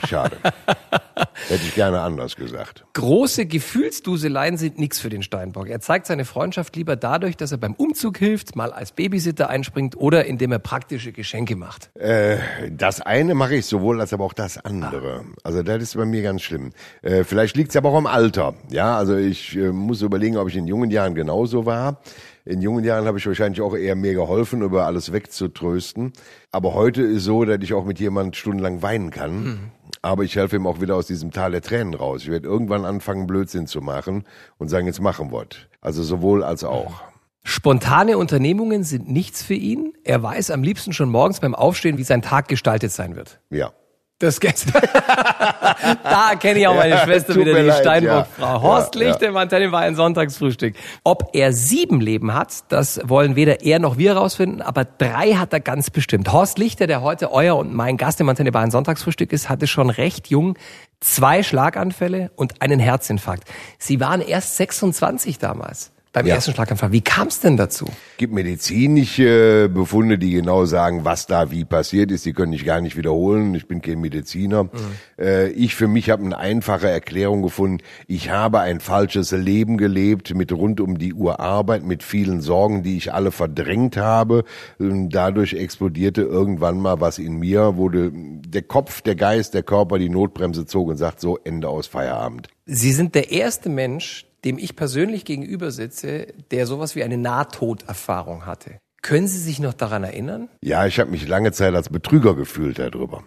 Schade. 0.07 0.37
Hätte 1.49 1.63
ich 1.65 1.75
gerne 1.75 2.01
anders 2.01 2.37
gesagt. 2.37 2.85
Große 2.95 3.47
Gefühlsduseleien 3.47 4.57
sind 4.57 4.79
nichts 4.79 4.99
für 4.99 5.09
den 5.09 5.23
Steinbock. 5.23 5.69
Er 5.69 5.81
zeigt 5.81 6.07
seine 6.07 6.25
Freundschaft 6.25 6.77
lieber 6.77 6.97
dadurch, 6.97 7.37
dass 7.37 7.53
er 7.53 7.59
beim 7.59 7.75
Umzug 7.75 8.19
hilft, 8.19 8.55
mal 8.55 8.73
als 8.73 8.93
Babysitter 8.93 9.49
einspringt 9.49 9.97
oder 9.97 10.27
indem 10.27 10.53
er 10.53 10.59
praktische 10.59 11.13
Geschenke 11.13 11.57
macht. 11.57 11.91
Äh, 11.97 12.39
das 12.71 13.01
eine 13.01 13.35
mache 13.35 13.57
ich 13.57 13.67
sowohl 13.67 14.01
als 14.01 14.13
aber 14.13 14.25
auch 14.25 14.33
das 14.33 14.59
andere. 14.59 15.25
Also 15.43 15.63
das 15.63 15.83
ist 15.83 15.97
bei 15.97 16.05
mir 16.05 16.23
ganz 16.23 16.43
schlimm. 16.43 16.73
Äh, 17.03 17.25
vielleicht 17.25 17.57
liegt 17.63 17.71
es 17.71 17.77
aber 17.77 17.91
auch 17.91 17.97
am 17.97 18.09
Alter. 18.09 18.55
Ja, 18.71 18.97
also 18.97 19.17
ich 19.17 19.57
äh, 19.57 19.71
muss 19.71 20.03
überlegen, 20.03 20.37
ob 20.37 20.49
ich 20.49 20.57
in 20.57 20.67
jungen 20.67 20.91
Jahren 20.91 21.15
genauso 21.15 21.65
war. 21.65 22.01
In 22.45 22.61
jungen 22.61 22.83
Jahren 22.83 23.05
habe 23.05 23.19
ich 23.19 23.27
wahrscheinlich 23.29 23.61
auch 23.61 23.77
eher 23.77 23.95
mehr 23.95 24.15
geholfen, 24.15 24.63
über 24.63 24.85
alles 24.85 25.13
wegzutrösten. 25.13 26.13
Aber 26.51 26.75
heute 26.75 27.03
ist 27.03 27.23
so, 27.23 27.45
dass 27.45 27.61
ich 27.63 27.73
auch 27.73 27.85
mit 27.85 28.01
jemand 28.01 28.35
stundenlang 28.35 28.83
weinen 28.83 29.13
kann. 29.13 29.45
Mhm. 29.45 29.59
Aber 30.03 30.25
ich 30.25 30.35
helfe 30.35 30.57
ihm 30.57 30.67
auch 30.67 30.81
wieder 30.81 30.97
aus 30.97 31.07
diesem 31.07 31.31
Tal 31.31 31.53
der 31.53 31.63
Tränen 31.63 31.95
raus. 31.95 32.23
Ich 32.23 32.31
werde 32.31 32.49
irgendwann 32.49 32.85
anfangen, 32.85 33.29
Blödsinn 33.29 33.69
zu 33.69 33.81
machen 33.81 34.25
und 34.59 34.67
sagen, 34.67 34.89
jetzt 34.89 35.01
machen 35.01 35.31
wir 35.31 35.47
Also 35.81 36.03
sowohl 36.03 36.43
als 36.43 36.65
auch. 36.65 37.01
Spontane 37.45 38.19
Unternehmungen 38.19 38.83
sind 38.83 39.09
nichts 39.09 39.45
für 39.45 39.55
ihn. 39.55 39.93
Er 40.03 40.21
weiß 40.21 40.51
am 40.51 40.65
liebsten 40.65 40.93
schon 40.93 41.11
morgens 41.11 41.39
beim 41.39 41.55
Aufstehen, 41.55 41.97
wie 41.97 42.03
sein 42.03 42.23
Tag 42.23 42.49
gestaltet 42.49 42.91
sein 42.91 43.15
wird. 43.15 43.39
Ja. 43.51 43.73
Das 44.23 44.39
da 46.05 46.35
kenne 46.39 46.61
ich 46.61 46.69
auch 46.69 46.77
meine 46.77 46.91
ja, 46.91 47.05
Schwester 47.05 47.35
wieder, 47.35 47.61
die 47.61 47.73
Steinbock-Frau. 47.73 48.47
Ja, 48.47 48.63
Horst 48.63 48.95
ja, 48.95 49.09
Lichtemann, 49.09 49.49
ja. 49.51 49.73
war 49.73 49.81
ein 49.81 49.97
Sonntagsfrühstück. 49.97 50.77
Ob 51.03 51.31
er 51.33 51.53
sieben 51.53 52.01
Leben 52.01 52.33
hat, 52.33 52.53
das 52.69 53.01
wollen 53.03 53.35
weder 53.35 53.63
er 53.63 53.81
noch 53.81 53.99
wir 53.99 54.17
rausfinden, 54.17 54.63
aber 54.63 54.85
drei 54.85 55.33
hat 55.33 55.53
er 55.53 55.59
ganz 55.59 55.91
bestimmt. 55.91 56.33
Horst 56.33 56.59
Lichter, 56.59 56.87
der 56.87 57.03
heute 57.03 57.33
euer 57.33 57.57
und 57.57 57.75
mein 57.75 57.97
Gast 57.97 58.21
im 58.21 58.29
Antenne 58.29 58.53
Bayern 58.53 58.71
Sonntagsfrühstück 58.71 59.33
ist, 59.33 59.49
hatte 59.49 59.67
schon 59.67 59.91
recht 59.91 60.29
jung 60.29 60.57
zwei 61.01 61.43
Schlaganfälle 61.43 62.31
und 62.37 62.63
einen 62.63 62.79
Herzinfarkt. 62.79 63.43
Sie 63.81 63.99
waren 63.99 64.21
erst 64.21 64.57
26 64.57 65.41
damals 65.41 65.91
beim 66.13 66.27
ja. 66.27 66.35
ersten 66.35 66.53
Schlaganfall. 66.53 66.93
Wie 66.93 67.01
kam 67.01 67.29
es 67.29 67.41
denn 67.41 67.57
dazu? 67.57 67.87
gibt 68.23 68.35
medizinische 68.35 69.69
Befunde, 69.69 70.17
die 70.17 70.31
genau 70.31 70.65
sagen, 70.65 71.05
was 71.05 71.27
da 71.27 71.51
wie 71.51 71.65
passiert 71.65 72.13
ist. 72.13 72.25
Die 72.25 72.33
können 72.33 72.53
ich 72.53 72.65
gar 72.65 72.81
nicht 72.81 72.97
wiederholen. 72.97 73.53
Ich 73.57 73.67
bin 73.67 73.83
kein 73.83 74.01
Mediziner. 74.01 74.63
Mhm. 74.63 74.71
Äh, 75.19 75.49
ich 75.49 75.75
für 75.75 75.89
mich 75.89 76.09
habe 76.09 76.25
eine 76.25 76.39
einfache 76.39 76.89
Erklärung 76.89 77.43
gefunden. 77.43 77.79
Ich 78.07 78.31
habe 78.31 78.61
ein 78.61 78.79
falsches 78.79 79.33
Leben 79.33 79.77
gelebt 79.77 80.33
mit 80.37 80.53
rund 80.53 80.81
um 80.81 80.99
die 80.99 81.15
Uhr 81.15 81.41
Arbeit, 81.41 81.83
mit 81.83 82.05
vielen 82.05 82.41
Sorgen, 82.41 82.85
die 82.85 82.97
ich 82.97 83.13
alle 83.13 83.33
verdrängt 83.33 83.97
habe. 83.97 84.45
Und 84.79 85.09
dadurch 85.09 85.55
explodierte 85.55 86.23
irgendwann 86.23 86.79
mal 86.79 87.01
was 87.01 87.19
in 87.19 87.41
mir, 87.41 87.75
wurde 87.75 88.13
der 88.13 88.63
Kopf, 88.63 89.01
der 89.01 89.17
Geist, 89.17 89.53
der 89.53 89.65
Körper 89.65 89.99
die 89.99 90.11
Notbremse 90.11 90.65
zog 90.65 90.91
und 90.91 90.97
sagt 90.97 91.21
so 91.21 91.41
Ende 91.43 91.69
aus 91.69 91.89
Feierabend. 91.89 92.47
Sie 92.67 92.93
sind 92.93 93.17
der 93.17 93.33
erste 93.33 93.69
Mensch, 93.69 94.27
dem 94.45 94.59
ich 94.59 94.77
persönlich 94.77 95.25
gegenüber 95.25 95.71
sitze, 95.71 96.29
der 96.51 96.67
sowas 96.67 96.97
wie 96.97 97.03
eine 97.03 97.19
Nahtoderfahrung 97.19 98.47
hatte. 98.47 98.79
Können 99.03 99.27
Sie 99.27 99.39
sich 99.39 99.59
noch 99.59 99.75
daran 99.75 100.05
erinnern? 100.05 100.49
Ja, 100.63 100.87
ich 100.87 101.01
habe 101.01 101.11
mich 101.11 101.27
lange 101.27 101.53
Zeit 101.53 101.75
als 101.75 101.89
Betrüger 101.89 102.37
gefühlt 102.37 102.79
darüber. 102.79 103.25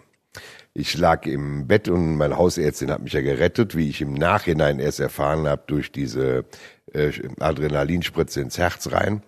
Ich 0.72 0.96
lag 0.98 1.24
im 1.26 1.66
Bett 1.66 1.88
und 1.88 2.16
meine 2.16 2.36
Hausärztin 2.36 2.90
hat 2.90 3.02
mich 3.02 3.14
ja 3.14 3.22
gerettet, 3.22 3.76
wie 3.76 3.88
ich 3.88 4.02
im 4.02 4.12
Nachhinein 4.12 4.78
erst 4.78 5.00
erfahren 5.00 5.46
habe 5.46 5.62
durch 5.66 5.90
diese 5.90 6.44
äh, 6.92 7.12
Adrenalinspritze 7.40 8.40
ins 8.40 8.58
Herz 8.58 8.92
rein. 8.92 9.22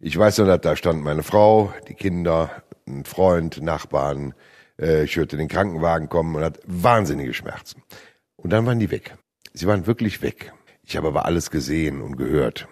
Ich 0.00 0.18
weiß 0.18 0.36
dass 0.36 0.60
da 0.60 0.74
stand 0.74 1.04
meine 1.04 1.22
Frau, 1.22 1.72
die 1.88 1.94
Kinder, 1.94 2.50
ein 2.88 3.04
Freund, 3.04 3.62
Nachbarn. 3.62 4.34
Äh, 4.76 5.04
ich 5.04 5.16
hörte 5.16 5.36
den 5.36 5.46
Krankenwagen 5.46 6.08
kommen 6.08 6.34
und 6.34 6.42
hat 6.42 6.58
wahnsinnige 6.64 7.34
Schmerzen. 7.34 7.82
Und 8.36 8.52
dann 8.52 8.66
waren 8.66 8.80
die 8.80 8.90
weg. 8.90 9.14
Sie 9.52 9.68
waren 9.68 9.86
wirklich 9.86 10.22
weg. 10.22 10.52
Ich 10.84 10.96
habe 10.96 11.08
aber 11.08 11.26
alles 11.26 11.50
gesehen 11.50 12.00
und 12.00 12.16
gehört. 12.16 12.68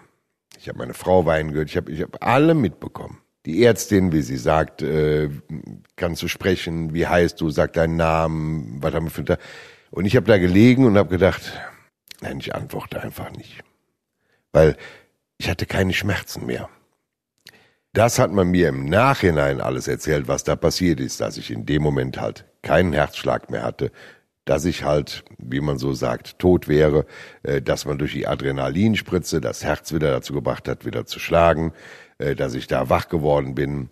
Ich 0.59 0.69
habe 0.69 0.79
meine 0.79 0.95
Frau 0.95 1.27
weinen 1.27 1.53
gehört. 1.53 1.71
Ich 1.71 1.77
habe 1.77 1.91
ich 1.91 2.03
hab 2.03 2.25
alle 2.25 2.55
mitbekommen. 2.55 3.19
Die 3.47 3.65
Ärztin, 3.65 4.13
wie 4.13 4.21
sie 4.23 4.37
sagt, 4.37 4.83
äh, 4.83 5.31
kannst 5.97 6.23
du 6.23 6.29
sprechen? 6.29 6.93
Wie 6.93 7.07
heißt 7.07 7.41
du? 7.41 7.51
Sag 7.51 7.73
deinen 7.73 7.97
Namen. 7.97 8.83
Was 8.83 8.93
haben 8.93 9.07
wir 9.07 9.11
für 9.11 9.21
einen 9.23 9.39
Und 9.91 10.05
ich 10.05 10.17
habe 10.17 10.27
da 10.27 10.39
gelegen 10.39 10.85
und 10.85 10.99
habe 10.99 11.09
gedacht, 11.09 11.59
nein, 12.21 12.39
ich 12.41 12.55
antworte 12.55 13.01
einfach 13.01 13.31
nicht, 13.33 13.63
weil 14.53 14.77
ich 15.39 15.49
hatte 15.49 15.65
keine 15.65 15.95
Schmerzen 15.95 16.45
mehr. 16.45 16.69
Das 17.93 18.19
hat 18.19 18.31
man 18.31 18.49
mir 18.49 18.69
im 18.69 18.85
Nachhinein 18.85 19.61
alles 19.61 19.89
erzählt, 19.89 20.29
was 20.29 20.45
da 20.45 20.55
passiert 20.55 21.01
ist, 21.01 21.21
dass 21.21 21.39
ich 21.39 21.51
in 21.51 21.67
dem 21.67 21.83
Moment 21.83 22.21
halt 22.21 22.45
keinen 22.63 22.93
Herzschlag 22.93 23.51
mehr 23.51 23.63
hatte, 23.63 23.91
dass 24.45 24.65
ich 24.65 24.85
halt, 24.85 25.25
wie 25.39 25.61
man 25.61 25.79
so 25.79 25.93
sagt, 25.93 26.39
tot 26.39 26.69
wäre, 26.69 27.07
äh, 27.43 27.61
dass 27.63 27.85
man 27.85 27.99
durch 27.99 28.13
die 28.13 28.27
Adrenalinspritze 28.27 29.41
das 29.41 29.65
Herz 29.65 29.93
wieder 29.93 30.11
dazu 30.11 30.33
gebracht 30.33 30.69
hat, 30.69 30.85
wieder 30.85 31.07
zu 31.07 31.21
schlagen, 31.21 31.73
äh, 32.19 32.35
dass 32.35 32.55
ich 32.55 32.67
da 32.67 32.89
wach 32.89 33.09
geworden 33.09 33.55
bin. 33.55 33.91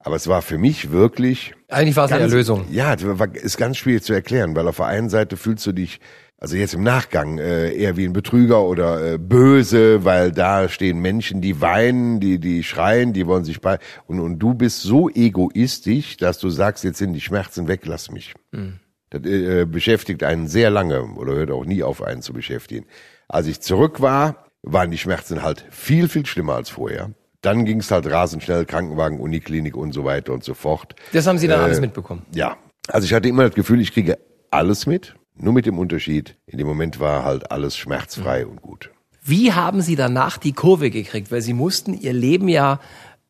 Aber 0.00 0.16
es 0.16 0.28
war 0.28 0.42
für 0.42 0.58
mich 0.58 0.90
wirklich. 0.90 1.54
Eigentlich 1.68 1.96
war 1.96 2.06
es 2.06 2.12
eine 2.12 2.22
Erlösung. 2.22 2.66
Ja, 2.70 2.94
ist 2.94 3.56
ganz 3.56 3.76
schwierig 3.76 4.04
zu 4.04 4.12
erklären, 4.12 4.54
weil 4.54 4.68
auf 4.68 4.76
der 4.76 4.86
einen 4.86 5.10
Seite 5.10 5.36
fühlst 5.36 5.66
du 5.66 5.72
dich, 5.72 6.00
also 6.38 6.56
jetzt 6.56 6.74
im 6.74 6.84
Nachgang, 6.84 7.38
äh, 7.38 7.74
eher 7.74 7.96
wie 7.96 8.04
ein 8.04 8.12
Betrüger 8.12 8.62
oder 8.62 9.14
äh, 9.14 9.18
böse, 9.18 10.04
weil 10.04 10.30
da 10.30 10.68
stehen 10.68 11.00
Menschen, 11.00 11.40
die 11.40 11.60
weinen, 11.60 12.20
die, 12.20 12.38
die 12.38 12.62
schreien, 12.62 13.12
die 13.12 13.26
wollen 13.26 13.44
sich 13.44 13.60
bei. 13.60 13.78
Und, 14.06 14.20
und 14.20 14.38
du 14.38 14.54
bist 14.54 14.82
so 14.82 15.10
egoistisch, 15.10 16.16
dass 16.16 16.38
du 16.38 16.48
sagst, 16.48 16.84
jetzt 16.84 16.98
sind 16.98 17.12
die 17.12 17.20
Schmerzen 17.20 17.66
weg, 17.66 17.80
lass 17.84 18.10
mich. 18.10 18.34
Mhm. 18.52 18.78
Das 19.10 19.22
äh, 19.24 19.64
beschäftigt 19.64 20.22
einen 20.22 20.48
sehr 20.48 20.70
lange 20.70 21.02
oder 21.02 21.32
hört 21.34 21.50
auch 21.50 21.64
nie 21.64 21.82
auf, 21.82 22.02
einen 22.02 22.22
zu 22.22 22.32
beschäftigen. 22.32 22.86
Als 23.28 23.46
ich 23.46 23.60
zurück 23.60 24.00
war, 24.00 24.46
waren 24.62 24.90
die 24.90 24.98
Schmerzen 24.98 25.42
halt 25.42 25.64
viel, 25.70 26.08
viel 26.08 26.26
schlimmer 26.26 26.54
als 26.54 26.70
vorher. 26.70 27.10
Dann 27.40 27.64
ging 27.64 27.80
es 27.80 27.90
halt 27.90 28.06
rasend 28.06 28.42
schnell, 28.42 28.64
Krankenwagen, 28.64 29.20
Uniklinik 29.20 29.76
und 29.76 29.92
so 29.92 30.04
weiter 30.04 30.32
und 30.32 30.44
so 30.44 30.54
fort. 30.54 30.94
Das 31.12 31.26
haben 31.26 31.38
Sie 31.38 31.46
dann 31.46 31.60
äh, 31.60 31.64
alles 31.64 31.80
mitbekommen? 31.80 32.26
Ja. 32.34 32.56
Also 32.88 33.04
ich 33.04 33.14
hatte 33.14 33.28
immer 33.28 33.44
das 33.44 33.54
Gefühl, 33.54 33.80
ich 33.80 33.92
kriege 33.92 34.18
alles 34.50 34.86
mit, 34.86 35.14
nur 35.36 35.52
mit 35.52 35.66
dem 35.66 35.78
Unterschied, 35.78 36.36
in 36.46 36.58
dem 36.58 36.66
Moment 36.66 37.00
war 37.00 37.24
halt 37.24 37.50
alles 37.52 37.76
schmerzfrei 37.76 38.44
mhm. 38.44 38.50
und 38.50 38.62
gut. 38.62 38.90
Wie 39.22 39.52
haben 39.52 39.82
Sie 39.82 39.94
danach 39.94 40.38
die 40.38 40.52
Kurve 40.52 40.90
gekriegt? 40.90 41.30
Weil 41.30 41.42
Sie 41.42 41.52
mussten 41.52 41.92
Ihr 41.92 42.14
Leben 42.14 42.48
ja 42.48 42.80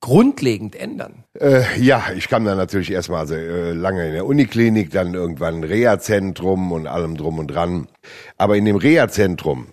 grundlegend 0.01 0.77
ändern? 0.77 1.25
Äh, 1.39 1.81
ja, 1.81 2.05
ich 2.17 2.29
kam 2.29 2.45
dann 2.45 2.57
natürlich 2.57 2.91
erstmal 2.91 3.21
also, 3.21 3.35
äh, 3.35 3.73
lange 3.73 4.07
in 4.07 4.13
der 4.13 4.27
Uniklinik, 4.27 4.91
dann 4.91 5.15
irgendwann 5.15 5.57
ein 5.57 5.65
Reha-Zentrum 5.65 6.73
und 6.73 6.87
allem 6.87 7.17
drum 7.17 7.39
und 7.39 7.49
dran. 7.49 7.89
Aber 8.37 8.57
in 8.57 8.65
dem 8.65 8.77
Reha-Zentrum 8.77 9.69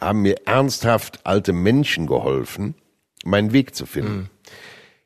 haben 0.00 0.22
mir 0.22 0.36
ernsthaft 0.46 1.20
alte 1.24 1.52
Menschen 1.52 2.06
geholfen, 2.06 2.74
meinen 3.24 3.52
Weg 3.52 3.74
zu 3.74 3.86
finden. 3.86 4.16
Mhm. 4.16 4.28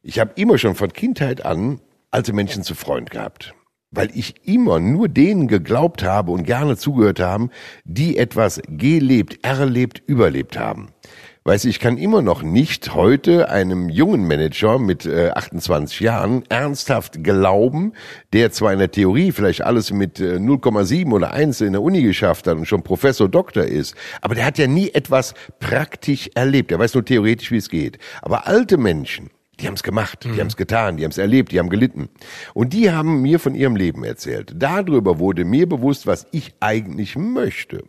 Ich 0.03 0.19
habe 0.19 0.33
immer 0.37 0.59
schon 0.59 0.75
von 0.75 0.93
Kindheit 0.93 1.45
an 1.45 1.81
alte 2.11 2.33
Menschen 2.33 2.63
zu 2.63 2.75
Freund 2.75 3.11
gehabt, 3.11 3.55
weil 3.91 4.11
ich 4.15 4.47
immer 4.47 4.79
nur 4.79 5.09
denen 5.09 5.49
geglaubt 5.49 6.03
habe 6.03 6.31
und 6.31 6.45
gerne 6.45 6.77
zugehört 6.77 7.21
haben, 7.21 7.51
die 7.85 8.19
etwas 8.19 8.61
gelebt, 8.69 9.39
erlebt, 9.43 10.03
überlebt 10.07 10.59
haben. 10.59 10.91
Weißt 11.47 11.65
du, 11.65 11.69
ich 11.69 11.79
kann 11.79 11.99
immer 11.99 12.23
noch 12.23 12.43
nicht 12.43 12.95
heute 12.95 13.51
einem 13.51 13.91
jungen 13.91 14.27
Manager 14.27 14.79
mit 14.79 15.05
äh, 15.05 15.29
28 15.29 16.01
Jahren 16.01 16.43
ernsthaft 16.49 17.23
glauben, 17.23 17.93
der 18.33 18.51
zwar 18.51 18.73
in 18.73 18.79
der 18.79 18.91
Theorie 18.91 19.31
vielleicht 19.31 19.61
alles 19.61 19.93
mit 19.93 20.21
äh, 20.21 20.37
0,7 20.37 21.13
oder 21.13 21.35
1 21.35 21.61
in 21.61 21.73
der 21.73 21.83
Uni 21.83 22.01
geschafft 22.01 22.47
hat 22.47 22.57
und 22.57 22.65
schon 22.65 22.83
Professor 22.83 23.29
Doktor 23.29 23.65
ist, 23.65 23.95
aber 24.23 24.35
der 24.35 24.47
hat 24.47 24.57
ja 24.57 24.67
nie 24.67 24.89
etwas 24.93 25.35
praktisch 25.61 26.31
erlebt. 26.35 26.73
Er 26.73 26.79
weiß 26.79 26.95
nur 26.95 27.05
theoretisch, 27.05 27.51
wie 27.51 27.59
es 27.59 27.69
geht. 27.69 27.99
Aber 28.23 28.47
alte 28.47 28.79
Menschen, 28.79 29.29
die 29.61 29.67
haben 29.67 29.75
es 29.75 29.83
gemacht, 29.83 30.25
mhm. 30.25 30.33
die 30.33 30.41
haben 30.41 30.49
es 30.49 30.57
getan, 30.57 30.97
die 30.97 31.05
haben 31.05 31.11
es 31.11 31.19
erlebt, 31.19 31.53
die 31.53 31.59
haben 31.59 31.69
gelitten. 31.69 32.09
Und 32.55 32.73
die 32.73 32.91
haben 32.91 33.21
mir 33.21 33.39
von 33.39 33.55
ihrem 33.55 33.77
Leben 33.77 34.03
erzählt. 34.03 34.55
Darüber 34.57 35.19
wurde 35.19 35.45
mir 35.45 35.69
bewusst, 35.69 36.07
was 36.07 36.27
ich 36.31 36.55
eigentlich 36.61 37.17
möchte. 37.17 37.85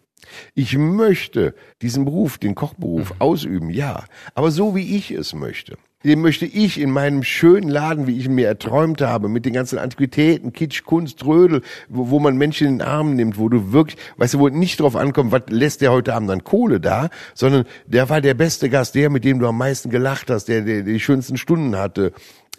Ich 0.53 0.77
möchte 0.77 1.55
diesen 1.81 2.05
Beruf, 2.05 2.37
den 2.37 2.55
Kochberuf 2.55 3.11
mhm. 3.11 3.21
ausüben, 3.21 3.69
ja, 3.69 4.05
aber 4.33 4.51
so 4.51 4.75
wie 4.75 4.95
ich 4.95 5.11
es 5.11 5.33
möchte. 5.33 5.77
Den 6.05 6.21
möchte 6.21 6.45
ich 6.45 6.79
in 6.79 6.91
meinem 6.91 7.23
schönen 7.23 7.67
Laden, 7.67 8.05
wie 8.05 8.17
ich 8.17 8.25
ihn 8.25 8.35
mir 8.35 8.47
erträumt 8.47 9.01
habe, 9.01 9.27
mit 9.27 9.43
den 9.45 9.53
ganzen 9.53 9.79
Antiquitäten, 9.79 10.53
Kitsch, 10.53 10.83
Kunst, 10.85 11.25
Rödel, 11.25 11.61
wo, 11.89 12.11
wo 12.11 12.19
man 12.19 12.37
Menschen 12.37 12.67
in 12.67 12.77
den 12.77 12.87
Arm 12.87 13.15
nimmt, 13.15 13.39
wo 13.39 13.49
du 13.49 13.71
wirklich, 13.73 13.97
weißt 14.17 14.35
du, 14.35 14.39
wo 14.39 14.47
nicht 14.49 14.79
drauf 14.79 14.95
ankommt, 14.95 15.31
was 15.31 15.41
lässt 15.49 15.81
der 15.81 15.91
heute 15.91 16.13
Abend 16.13 16.29
an 16.29 16.43
Kohle 16.43 16.79
da, 16.79 17.09
sondern 17.33 17.65
der 17.87 18.07
war 18.09 18.21
der 18.21 18.35
beste 18.35 18.69
Gast, 18.69 18.93
der, 18.93 19.09
mit 19.09 19.23
dem 19.25 19.39
du 19.39 19.47
am 19.47 19.57
meisten 19.57 19.89
gelacht 19.89 20.29
hast, 20.29 20.45
der, 20.45 20.61
der 20.61 20.83
die 20.83 20.99
schönsten 20.99 21.37
Stunden 21.37 21.75
hatte, 21.75 22.13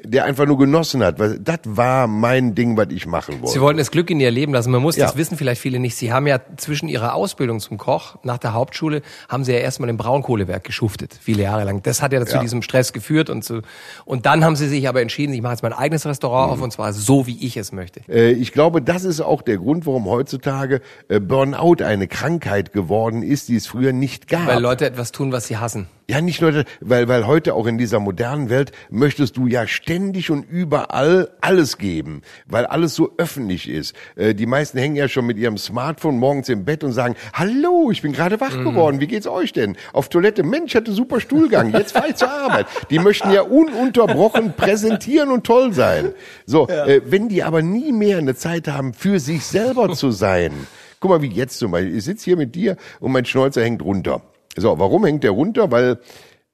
der 0.04 0.24
einfach 0.26 0.44
nur 0.44 0.58
genossen 0.58 1.02
hat. 1.02 1.18
Weil 1.18 1.38
Das 1.38 1.60
war 1.64 2.06
mein 2.06 2.54
Ding, 2.54 2.76
was 2.76 2.88
ich 2.90 3.06
machen 3.06 3.40
wollte. 3.40 3.52
Sie 3.54 3.62
wollten 3.62 3.78
das 3.78 3.90
Glück 3.90 4.10
in 4.10 4.20
ihr 4.20 4.30
Leben 4.30 4.52
lassen. 4.52 4.70
Man 4.70 4.82
muss, 4.82 4.96
Ja. 4.96 5.06
das 5.06 5.16
wissen 5.16 5.38
vielleicht 5.38 5.60
viele 5.62 5.78
nicht. 5.78 5.96
Sie 5.96 6.12
haben 6.12 6.26
ja 6.26 6.38
zwischen 6.58 6.88
ihrer 6.90 7.14
Ausbildung 7.14 7.60
zum 7.60 7.78
Koch 7.78 8.16
nach 8.22 8.36
der 8.36 8.52
Hauptschule 8.52 9.00
haben 9.30 9.42
sie 9.44 9.52
ja 9.52 9.58
erstmal 9.58 9.88
im 9.88 9.96
Braunkohlewerk 9.96 10.64
geschuftet, 10.64 11.18
viele 11.18 11.44
Jahre 11.44 11.64
lang. 11.64 11.82
Das 11.82 12.02
hat 12.02 12.12
ja 12.12 12.24
zu 12.26 12.34
Ja. 12.36 12.42
diesem 12.42 12.60
Stress 12.60 12.92
geführt 12.92 13.30
und 13.36 13.44
so. 13.44 13.60
Und 14.04 14.26
dann 14.26 14.44
haben 14.44 14.56
sie 14.56 14.68
sich 14.68 14.88
aber 14.88 15.00
entschieden, 15.00 15.32
ich 15.32 15.40
mache 15.42 15.52
jetzt 15.52 15.62
mein 15.62 15.72
eigenes 15.72 16.04
Restaurant 16.06 16.48
Mhm. 16.48 16.52
auf 16.58 16.62
und 16.62 16.72
zwar 16.72 16.92
so, 16.92 17.26
wie 17.26 17.38
ich 17.46 17.56
es 17.56 17.70
möchte. 17.72 18.00
Äh, 18.08 18.32
Ich 18.32 18.52
glaube, 18.52 18.82
das 18.82 19.04
ist 19.04 19.20
auch 19.20 19.42
der 19.42 19.58
Grund, 19.58 19.86
warum 19.86 20.06
heutzutage 20.06 20.80
äh, 21.08 21.20
Burnout 21.20 21.84
eine 21.84 22.08
Krankheit 22.08 22.72
geworden 22.72 23.22
ist, 23.22 23.48
die 23.48 23.56
es 23.56 23.66
früher 23.66 23.92
nicht 23.92 24.26
gab. 24.28 24.46
Weil 24.46 24.60
Leute 24.60 24.86
etwas 24.86 25.12
tun, 25.12 25.30
was 25.32 25.46
sie 25.46 25.56
hassen. 25.56 25.86
Ja, 26.08 26.20
nicht 26.20 26.40
nur, 26.40 26.64
weil, 26.80 27.08
weil 27.08 27.26
heute 27.26 27.54
auch 27.54 27.66
in 27.66 27.78
dieser 27.78 27.98
modernen 27.98 28.48
Welt 28.48 28.70
möchtest 28.90 29.36
du 29.36 29.48
ja 29.48 29.66
ständig 29.66 30.30
und 30.30 30.48
überall 30.48 31.30
alles 31.40 31.78
geben, 31.78 32.22
weil 32.46 32.64
alles 32.64 32.94
so 32.94 33.10
öffentlich 33.18 33.68
ist. 33.68 33.92
Äh, 34.14 34.32
die 34.32 34.46
meisten 34.46 34.78
hängen 34.78 34.94
ja 34.94 35.08
schon 35.08 35.26
mit 35.26 35.36
ihrem 35.36 35.58
Smartphone 35.58 36.18
morgens 36.18 36.48
im 36.48 36.64
Bett 36.64 36.84
und 36.84 36.92
sagen, 36.92 37.16
hallo, 37.32 37.90
ich 37.90 38.02
bin 38.02 38.12
gerade 38.12 38.40
wach 38.40 38.56
geworden, 38.56 39.00
wie 39.00 39.08
geht's 39.08 39.26
euch 39.26 39.52
denn? 39.52 39.76
Auf 39.92 40.08
Toilette, 40.08 40.44
Mensch, 40.44 40.76
hatte 40.76 40.92
super 40.92 41.20
Stuhlgang, 41.20 41.72
jetzt 41.72 41.92
fahr 41.92 42.08
ich 42.08 42.14
zur 42.14 42.30
Arbeit. 42.30 42.66
Die 42.90 43.00
möchten 43.00 43.32
ja 43.32 43.42
ununterbrochen 43.42 44.52
präsentieren 44.52 45.30
und 45.30 45.44
toll 45.44 45.72
sein. 45.72 46.12
So, 46.44 46.68
äh, 46.68 47.00
wenn 47.04 47.28
die 47.28 47.42
aber 47.42 47.62
nie 47.62 47.90
mehr 47.90 48.18
eine 48.18 48.36
Zeit 48.36 48.68
haben, 48.68 48.94
für 48.94 49.18
sich 49.18 49.44
selber 49.44 49.92
zu 49.92 50.12
sein. 50.12 50.52
Guck 51.00 51.10
mal, 51.10 51.22
wie 51.22 51.28
jetzt 51.28 51.58
zum 51.58 51.72
Beispiel. 51.72 51.96
Ich 51.96 52.04
sitze 52.04 52.24
hier 52.26 52.36
mit 52.36 52.54
dir 52.54 52.76
und 53.00 53.10
mein 53.10 53.24
Schnäuzer 53.24 53.62
hängt 53.62 53.82
runter. 53.82 54.22
So, 54.56 54.78
warum 54.78 55.04
hängt 55.04 55.24
der 55.24 55.32
runter? 55.32 55.70
Weil 55.70 55.98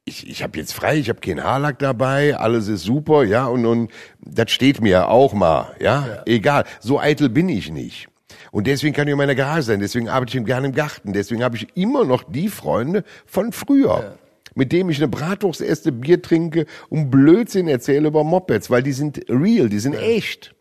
ich, 0.05 0.29
ich 0.29 0.43
habe 0.43 0.59
jetzt 0.59 0.73
frei, 0.73 0.99
ich 0.99 1.09
habe 1.09 1.21
keinen 1.21 1.45
Haarlack 1.45 1.79
dabei, 1.79 2.37
alles 2.37 2.69
ist 2.69 2.83
super, 2.83 3.23
ja, 3.25 3.47
und, 3.47 3.65
und 3.67 3.91
das 4.21 4.51
steht 4.51 4.81
mir 4.81 4.91
ja 4.91 5.09
auch 5.09 5.33
mal, 5.33 5.75
ja? 5.81 6.23
egal. 6.27 6.65
So 6.81 6.99
eitel 6.99 7.29
bin 7.29 7.49
ich 7.49 7.71
nicht. 7.71 8.09
Und 8.51 8.67
deswegen 8.67 8.95
kann 8.95 9.07
ich 9.07 9.13
in 9.13 9.19
meiner 9.19 9.35
Garage 9.35 9.63
sein, 9.63 9.81
deswegen 9.81 10.09
arbeite 10.09 10.37
ich 10.37 10.45
gerne 10.45 10.69
im 10.69 10.75
Garten, 10.75 11.13
deswegen 11.13 11.45
habe 11.45 11.57
ich 11.57 11.69
immer 11.77 12.05
noch 12.05 12.25
die 12.25 12.49
Freunde 12.49 13.05
von 13.27 13.53
früher. 13.53 14.19
Mit 14.55 14.73
dem 14.73 14.91
ich 14.91 14.99
eine 14.99 15.09
Bratwurst 15.09 15.63
esse, 15.63 15.93
Bier 15.93 16.21
trinke 16.21 16.67
und 16.91 17.11
Blödsinn 17.11 17.69
erzähle 17.69 18.09
über 18.09 18.23
Mopeds, 18.23 18.69
weil 18.69 18.83
die 18.83 18.93
sind 18.93 19.23
real, 19.31 19.71
die 19.71 19.79
sind 19.79 19.95
echt. 19.95 20.55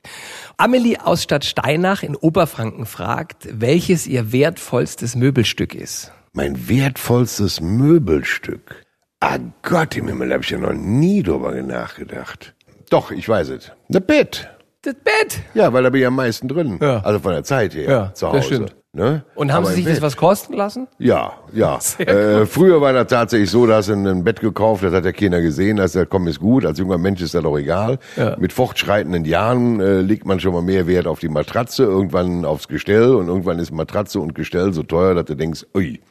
Amelie 0.55 0.97
aus 0.97 1.23
Stadt 1.23 1.43
Steinach 1.43 2.01
in 2.01 2.15
Oberfranken 2.15 2.85
fragt, 2.85 3.49
welches 3.51 4.07
ihr 4.07 4.31
wertvollstes 4.31 5.17
Möbelstück 5.17 5.75
ist. 5.75 6.13
Mein 6.33 6.69
wertvollstes 6.69 7.59
Möbelstück. 7.59 8.85
Ah 9.19 9.37
Gott 9.63 9.97
im 9.97 10.07
Himmel, 10.07 10.31
habe 10.31 10.43
ich 10.43 10.49
ja 10.49 10.57
noch 10.57 10.71
nie 10.71 11.21
drüber 11.23 11.51
nachgedacht. 11.61 12.55
Doch, 12.89 13.11
ich 13.11 13.27
weiß 13.27 13.49
es. 13.49 13.71
Ne 13.89 13.99
Bett. 13.99 14.49
Das 14.81 14.95
Bett. 14.95 15.41
Ja, 15.53 15.73
weil 15.73 15.83
da 15.83 15.89
bin 15.89 15.99
ich 16.01 16.07
am 16.07 16.15
meisten 16.15 16.47
drin. 16.47 16.79
Ja. 16.81 17.01
Also 17.01 17.19
von 17.19 17.33
der 17.33 17.43
Zeit 17.43 17.75
her 17.75 17.89
Ja, 17.89 18.13
zu 18.13 18.25
das 18.27 18.35
Hause. 18.35 18.45
stimmt. 18.45 18.75
Ne? 18.93 19.23
Und 19.35 19.53
haben 19.53 19.65
Aber 19.65 19.73
Sie 19.73 19.83
sich 19.83 19.93
das 19.93 20.01
was 20.01 20.17
kosten 20.17 20.53
lassen? 20.53 20.87
Ja, 20.99 21.33
ja. 21.53 21.79
Äh, 21.99 22.45
früher 22.45 22.79
war 22.81 22.91
das 22.93 23.07
tatsächlich 23.07 23.49
so, 23.49 23.65
da 23.67 23.75
hast 23.75 23.89
du 23.89 23.93
ein 23.93 24.23
Bett 24.23 24.39
gekauft, 24.41 24.83
das 24.83 24.93
hat 24.93 25.05
ja 25.05 25.11
keiner 25.11 25.41
gesehen, 25.41 25.77
da 25.77 25.83
hast 25.83 25.93
gesagt, 25.93 26.11
komm, 26.11 26.27
ist 26.27 26.39
gut, 26.39 26.65
als 26.65 26.79
junger 26.79 26.97
Mensch 26.97 27.21
ist 27.21 27.33
das 27.33 27.43
doch 27.43 27.57
egal. 27.57 27.99
Ja. 28.17 28.35
Mit 28.37 28.51
fortschreitenden 28.53 29.23
Jahren 29.25 29.79
äh, 29.81 29.99
legt 30.01 30.25
man 30.25 30.39
schon 30.39 30.53
mal 30.53 30.61
mehr 30.61 30.87
Wert 30.87 31.07
auf 31.07 31.19
die 31.19 31.29
Matratze, 31.29 31.83
irgendwann 31.83 32.43
aufs 32.45 32.67
Gestell 32.69 33.15
und 33.15 33.27
irgendwann 33.27 33.59
ist 33.59 33.71
Matratze 33.71 34.19
und 34.19 34.33
Gestell 34.33 34.73
so 34.73 34.83
teuer, 34.83 35.13
dass 35.13 35.25
du 35.25 35.35
denkst, 35.35 35.65
ui, 35.75 36.01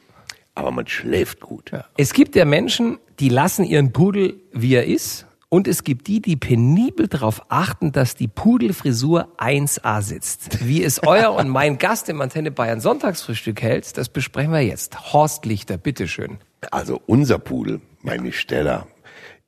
aber 0.55 0.71
man 0.71 0.87
schläft 0.87 1.39
gut. 1.39 1.71
Es 1.97 2.13
gibt 2.13 2.35
ja 2.35 2.45
Menschen, 2.45 2.99
die 3.19 3.29
lassen 3.29 3.63
ihren 3.63 3.91
Pudel, 3.93 4.41
wie 4.51 4.75
er 4.75 4.85
ist. 4.85 5.27
Und 5.53 5.67
es 5.67 5.83
gibt 5.83 6.07
die, 6.07 6.21
die 6.21 6.37
penibel 6.37 7.09
darauf 7.09 7.41
achten, 7.49 7.91
dass 7.91 8.15
die 8.15 8.29
Pudelfrisur 8.29 9.27
1A 9.37 10.01
sitzt. 10.01 10.65
Wie 10.65 10.81
es 10.81 11.03
euer 11.05 11.33
und 11.33 11.49
mein 11.49 11.77
Gast 11.77 12.07
im 12.07 12.21
Antenne 12.21 12.51
Bayern 12.51 12.79
Sonntagsfrühstück 12.79 13.61
hält, 13.61 13.97
das 13.97 14.07
besprechen 14.07 14.53
wir 14.53 14.61
jetzt. 14.61 15.11
Horst 15.11 15.45
Lichter, 15.45 15.77
bitteschön. 15.77 16.37
Also 16.71 17.01
unser 17.05 17.37
Pudel, 17.37 17.81
meine 18.01 18.31
Stella, 18.31 18.87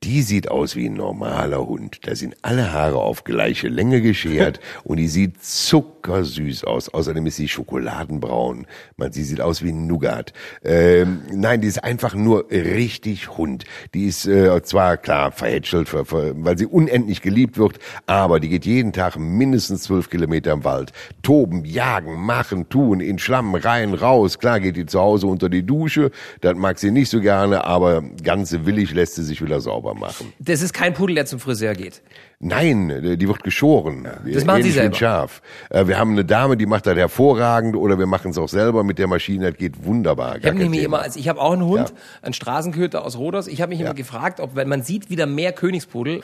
die 0.04 0.22
sieht 0.22 0.50
aus 0.52 0.76
wie 0.76 0.88
ein 0.88 0.94
normaler 0.96 1.66
Hund. 1.66 2.00
Da 2.08 2.16
sind 2.16 2.36
alle 2.42 2.74
Haare 2.74 2.98
auf 2.98 3.24
gleiche 3.24 3.68
Länge 3.70 4.02
geschert 4.02 4.60
und 4.84 4.98
die 4.98 5.08
sieht 5.08 5.42
zuckersüß 5.44 6.64
aus. 6.66 6.90
Außerdem 6.90 7.26
ist 7.26 7.38
sie 7.38 7.48
schokoladenbraun. 7.48 8.68
Man, 8.98 9.12
sie 9.12 9.24
sieht 9.24 9.42
aus 9.42 9.64
wie 9.64 9.70
ein 9.72 9.88
Nougat. 9.88 10.34
Ähm, 10.64 11.22
nein, 11.32 11.62
die 11.62 11.68
ist 11.68 11.84
einfach 11.84 12.16
nur 12.16 12.50
richtig 12.52 13.38
Hund. 13.38 13.66
Die 13.94 14.06
ist 14.08 14.26
äh, 14.28 14.62
zwar 14.64 14.98
klar 14.98 15.32
verhätschelt, 15.32 15.88
ver- 15.90 16.06
ver- 16.06 16.34
weil 16.36 16.58
sie 16.58 16.66
unendlich 16.66 17.22
geliebt 17.22 17.58
wird, 17.58 17.80
aber 18.06 18.40
die 18.40 18.50
geht 18.50 18.66
jeden 18.66 18.94
Tag 18.94 19.18
mindestens 19.18 19.84
zwölf 19.84 20.10
Kilometer 20.10 20.52
im 20.52 20.64
Wald. 20.64 20.92
Toben, 21.22 21.66
jagen, 21.66 22.20
machen, 22.20 22.70
tun, 22.70 23.00
in 23.00 23.20
Schlamm, 23.20 23.56
rein, 23.56 23.94
raus. 23.94 24.40
Klar 24.40 24.60
geht 24.60 24.76
die 24.76 24.86
zu 24.86 25.00
Hause 25.00 25.28
unter 25.28 25.50
die 25.50 25.64
Dusche. 25.66 26.12
Das 26.42 26.56
mag 26.56 26.78
sie 26.80 26.92
nicht 26.92 27.10
so 27.10 27.22
gerne, 27.22 27.64
aber 27.64 28.02
ganz 28.24 28.54
willig 28.66 28.94
lässt 28.94 29.16
sie 29.16 29.24
sich 29.24 29.42
wieder 29.42 29.62
sauber 29.62 29.93
machen. 29.94 30.34
Das 30.40 30.62
ist 30.62 30.74
kein 30.74 30.94
Pudel, 30.94 31.16
der 31.16 31.26
zum 31.26 31.40
Friseur 31.40 31.74
geht. 31.74 32.02
Nein, 32.40 32.90
äh, 32.90 33.18
die 33.18 33.28
wird 33.28 33.44
geschoren. 33.44 34.04
Das 34.04 34.44
machen 34.46 34.64
Sie 34.64 34.70
Ähnlich 34.70 34.74
selber. 34.74 34.96
Schaf. 34.96 35.42
Äh, 35.70 35.88
Wir 35.88 35.98
haben 35.98 36.12
eine 36.12 36.26
Dame, 36.26 36.58
die 36.58 36.66
macht 36.66 36.86
das 36.86 36.96
hervorragend 36.98 37.76
oder 37.76 37.98
wir 37.98 38.06
machen 38.06 38.32
es 38.32 38.38
auch 38.38 38.50
selber 38.50 38.84
mit 38.84 39.00
der 39.00 39.08
Maschine. 39.08 39.52
Das 39.52 39.58
geht 39.58 39.86
wunderbar. 39.86 40.38
Ich 40.38 40.46
habe 40.46 40.58
Thema. 40.60 40.76
immer, 40.78 41.02
also 41.02 41.20
ich 41.20 41.30
habe 41.30 41.40
auch 41.40 41.54
einen 41.54 41.66
Hund, 41.66 41.94
einen 42.22 42.34
Straßenköter 42.34 43.06
aus 43.06 43.18
Roders. 43.18 43.48
Ich 43.48 43.62
habe 43.62 43.70
mich 43.70 43.80
immer 43.80 43.94
gefragt, 43.94 44.40
ob, 44.40 44.56
wenn 44.56 44.68
man 44.68 44.84
sieht 44.84 45.10
wieder 45.10 45.26
mehr 45.26 45.54
Königspudel, 45.54 46.22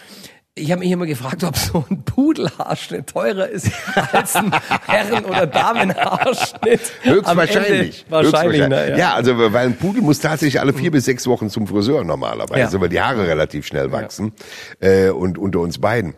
ich 0.55 0.71
habe 0.71 0.79
mich 0.79 0.91
immer 0.91 1.05
gefragt, 1.05 1.43
ob 1.43 1.55
so 1.55 1.85
ein 1.89 2.03
Pudelhaarschnitt 2.03 3.07
teurer 3.07 3.47
ist 3.47 3.71
als 4.11 4.35
ein 4.35 4.51
Herren- 4.87 5.23
oder 5.25 5.47
Damenhaarschnitt. 5.47 6.81
Am 7.05 7.11
Höchstwahrscheinlich. 7.13 8.05
Wahrscheinlich, 8.09 8.61
Höchstwahrscheinlich. 8.61 8.67
ne, 8.69 8.97
ja. 8.97 9.13
also 9.13 9.37
weil 9.37 9.67
ein 9.67 9.77
Pudel 9.77 10.01
muss 10.01 10.19
tatsächlich 10.19 10.59
alle 10.59 10.73
vier 10.73 10.91
bis 10.91 11.05
sechs 11.05 11.27
Wochen 11.27 11.49
zum 11.49 11.65
Friseur 11.67 12.03
normalerweise, 12.03 12.75
Ja. 12.77 12.81
weil 12.81 12.89
die 12.89 12.99
Haare 12.99 13.27
relativ 13.27 13.65
schnell 13.65 13.91
wachsen. 13.91 14.33
Äh, 14.81 15.09
und 15.09 15.37
unter 15.37 15.59
uns 15.59 15.79
beiden. 15.79 16.15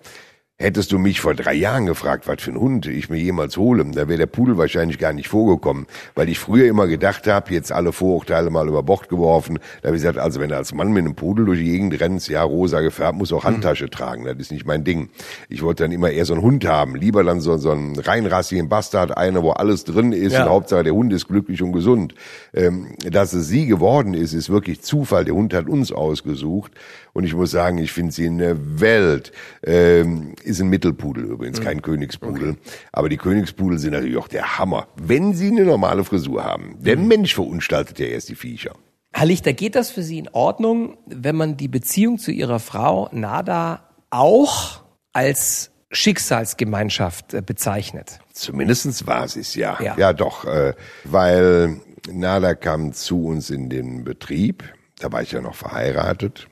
Hättest 0.61 0.91
du 0.91 0.99
mich 0.99 1.21
vor 1.21 1.33
drei 1.33 1.55
Jahren 1.55 1.87
gefragt, 1.87 2.27
was 2.27 2.39
für 2.43 2.51
ein 2.51 2.59
Hund 2.59 2.85
ich 2.85 3.09
mir 3.09 3.17
jemals 3.17 3.57
hole, 3.57 3.83
da 3.83 4.07
wäre 4.07 4.19
der 4.19 4.25
Pudel 4.27 4.59
wahrscheinlich 4.59 4.99
gar 4.99 5.11
nicht 5.11 5.27
vorgekommen, 5.27 5.87
weil 6.13 6.29
ich 6.29 6.37
früher 6.37 6.67
immer 6.67 6.85
gedacht 6.85 7.25
habe, 7.25 7.51
jetzt 7.51 7.71
alle 7.71 7.91
Vorurteile 7.91 8.51
mal 8.51 8.67
über 8.67 8.83
Bord 8.83 9.09
geworfen. 9.09 9.57
Da 9.81 9.87
habe 9.87 9.97
ich 9.97 10.03
gesagt, 10.03 10.19
also 10.19 10.39
wenn 10.39 10.49
du 10.49 10.57
als 10.57 10.71
Mann 10.71 10.91
mit 10.93 11.03
einem 11.03 11.15
Pudel 11.15 11.45
durch 11.45 11.57
die 11.57 11.65
Gegend 11.65 11.99
rennst, 11.99 12.29
ja, 12.29 12.43
rosa 12.43 12.81
gefärbt, 12.81 13.17
muss 13.17 13.33
auch 13.33 13.43
Handtasche 13.43 13.89
tragen, 13.89 14.23
das 14.25 14.37
ist 14.37 14.51
nicht 14.51 14.67
mein 14.67 14.83
Ding. 14.83 15.09
Ich 15.49 15.63
wollte 15.63 15.81
dann 15.83 15.91
immer 15.91 16.11
eher 16.11 16.25
so 16.25 16.33
einen 16.35 16.43
Hund 16.43 16.63
haben, 16.65 16.95
lieber 16.95 17.23
dann 17.23 17.41
so, 17.41 17.57
so 17.57 17.71
einen 17.71 17.97
reinrassigen 17.97 18.69
Bastard, 18.69 19.17
einer, 19.17 19.41
wo 19.41 19.49
alles 19.49 19.83
drin 19.83 20.11
ist 20.13 20.33
Ja. 20.33 20.43
und 20.43 20.49
Hauptsache 20.51 20.83
der 20.83 20.93
Hund 20.93 21.11
ist 21.11 21.27
glücklich 21.27 21.63
und 21.63 21.71
gesund. 21.71 22.13
Ähm, 22.53 22.93
dass 22.99 23.33
es 23.33 23.47
sie 23.47 23.65
geworden 23.65 24.13
ist, 24.13 24.33
ist 24.33 24.51
wirklich 24.51 24.81
Zufall. 24.83 25.25
Der 25.25 25.33
Hund 25.33 25.55
hat 25.55 25.67
uns 25.67 25.91
ausgesucht 25.91 26.71
und 27.13 27.23
ich 27.23 27.33
muss 27.33 27.51
sagen, 27.51 27.77
ich 27.77 27.91
finde 27.91 28.11
sie 28.11 28.25
in 28.25 28.37
der 28.37 28.79
Welt. 28.79 29.31
Ähm, 29.63 30.35
ist 30.43 30.61
ein 30.61 30.69
Mittelpudel 30.69 31.25
übrigens, 31.25 31.61
kein 31.61 31.81
Königspudel. 31.81 32.57
Aber 32.91 33.09
die 33.09 33.17
Königspudel 33.17 33.79
sind 33.79 33.91
natürlich 33.91 34.17
auch 34.17 34.27
der 34.27 34.57
Hammer, 34.57 34.87
wenn 34.95 35.33
sie 35.33 35.47
eine 35.47 35.65
normale 35.65 36.03
Frisur 36.03 36.43
haben. 36.43 36.77
Der 36.79 36.97
Mensch 36.97 37.33
verunstaltet 37.35 37.99
ja 37.99 38.07
erst 38.07 38.29
die 38.29 38.35
Viecher. 38.35 38.73
Herr 39.13 39.25
Lichter, 39.25 39.53
geht 39.53 39.75
das 39.75 39.89
für 39.89 40.03
Sie 40.03 40.19
in 40.19 40.29
Ordnung, 40.29 40.97
wenn 41.05 41.35
man 41.35 41.57
die 41.57 41.67
Beziehung 41.67 42.17
zu 42.17 42.31
Ihrer 42.31 42.59
Frau 42.59 43.09
Nada 43.11 43.89
auch 44.09 44.83
als 45.11 45.71
Schicksalsgemeinschaft 45.91 47.33
äh, 47.33 47.41
bezeichnet? 47.41 48.19
Zumindestens 48.31 49.05
war 49.05 49.27
sie 49.27 49.41
es, 49.41 49.55
ja. 49.55 49.77
Ja. 49.81 49.97
Ja, 49.97 50.13
doch. 50.13 50.45
Äh, 50.45 50.73
weil 51.03 51.81
Nada 52.09 52.55
kam 52.55 52.93
zu 52.93 53.25
uns 53.25 53.49
in 53.49 53.69
den 53.69 54.03
Betrieb. 54.03 54.63
Da 54.99 55.11
war 55.11 55.21
ich 55.21 55.31
ja 55.31 55.41
noch 55.41 55.55
verheiratet. 55.55 56.47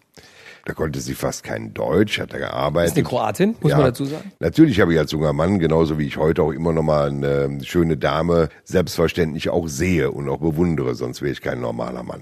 Da 0.69 0.75
konnte 0.75 0.99
sie 0.99 1.15
fast 1.15 1.43
kein 1.43 1.73
Deutsch, 1.73 2.19
hat 2.19 2.31
da 2.31 2.37
gearbeitet. 2.37 2.91
Ist 2.91 2.97
eine 2.97 3.07
Kroatin, 3.07 3.55
muss 3.59 3.71
man 3.71 3.85
dazu 3.85 4.05
sagen? 4.05 4.31
Natürlich 4.39 4.79
habe 4.79 4.93
ich 4.93 4.99
als 4.99 5.11
junger 5.11 5.33
Mann, 5.33 5.57
genauso 5.57 5.97
wie 5.97 6.05
ich 6.05 6.17
heute 6.17 6.43
auch 6.43 6.51
immer 6.51 6.73
noch 6.73 6.83
mal 6.83 7.09
eine 7.09 7.57
schöne 7.63 7.97
Dame 7.97 8.49
selbstverständlich 8.65 9.49
auch 9.49 9.67
sehe 9.67 10.11
und 10.11 10.29
auch 10.29 10.37
bewundere, 10.37 10.93
sonst 10.93 11.23
wäre 11.23 11.31
ich 11.31 11.41
kein 11.41 11.59
normaler 11.59 12.03
Mann. 12.03 12.21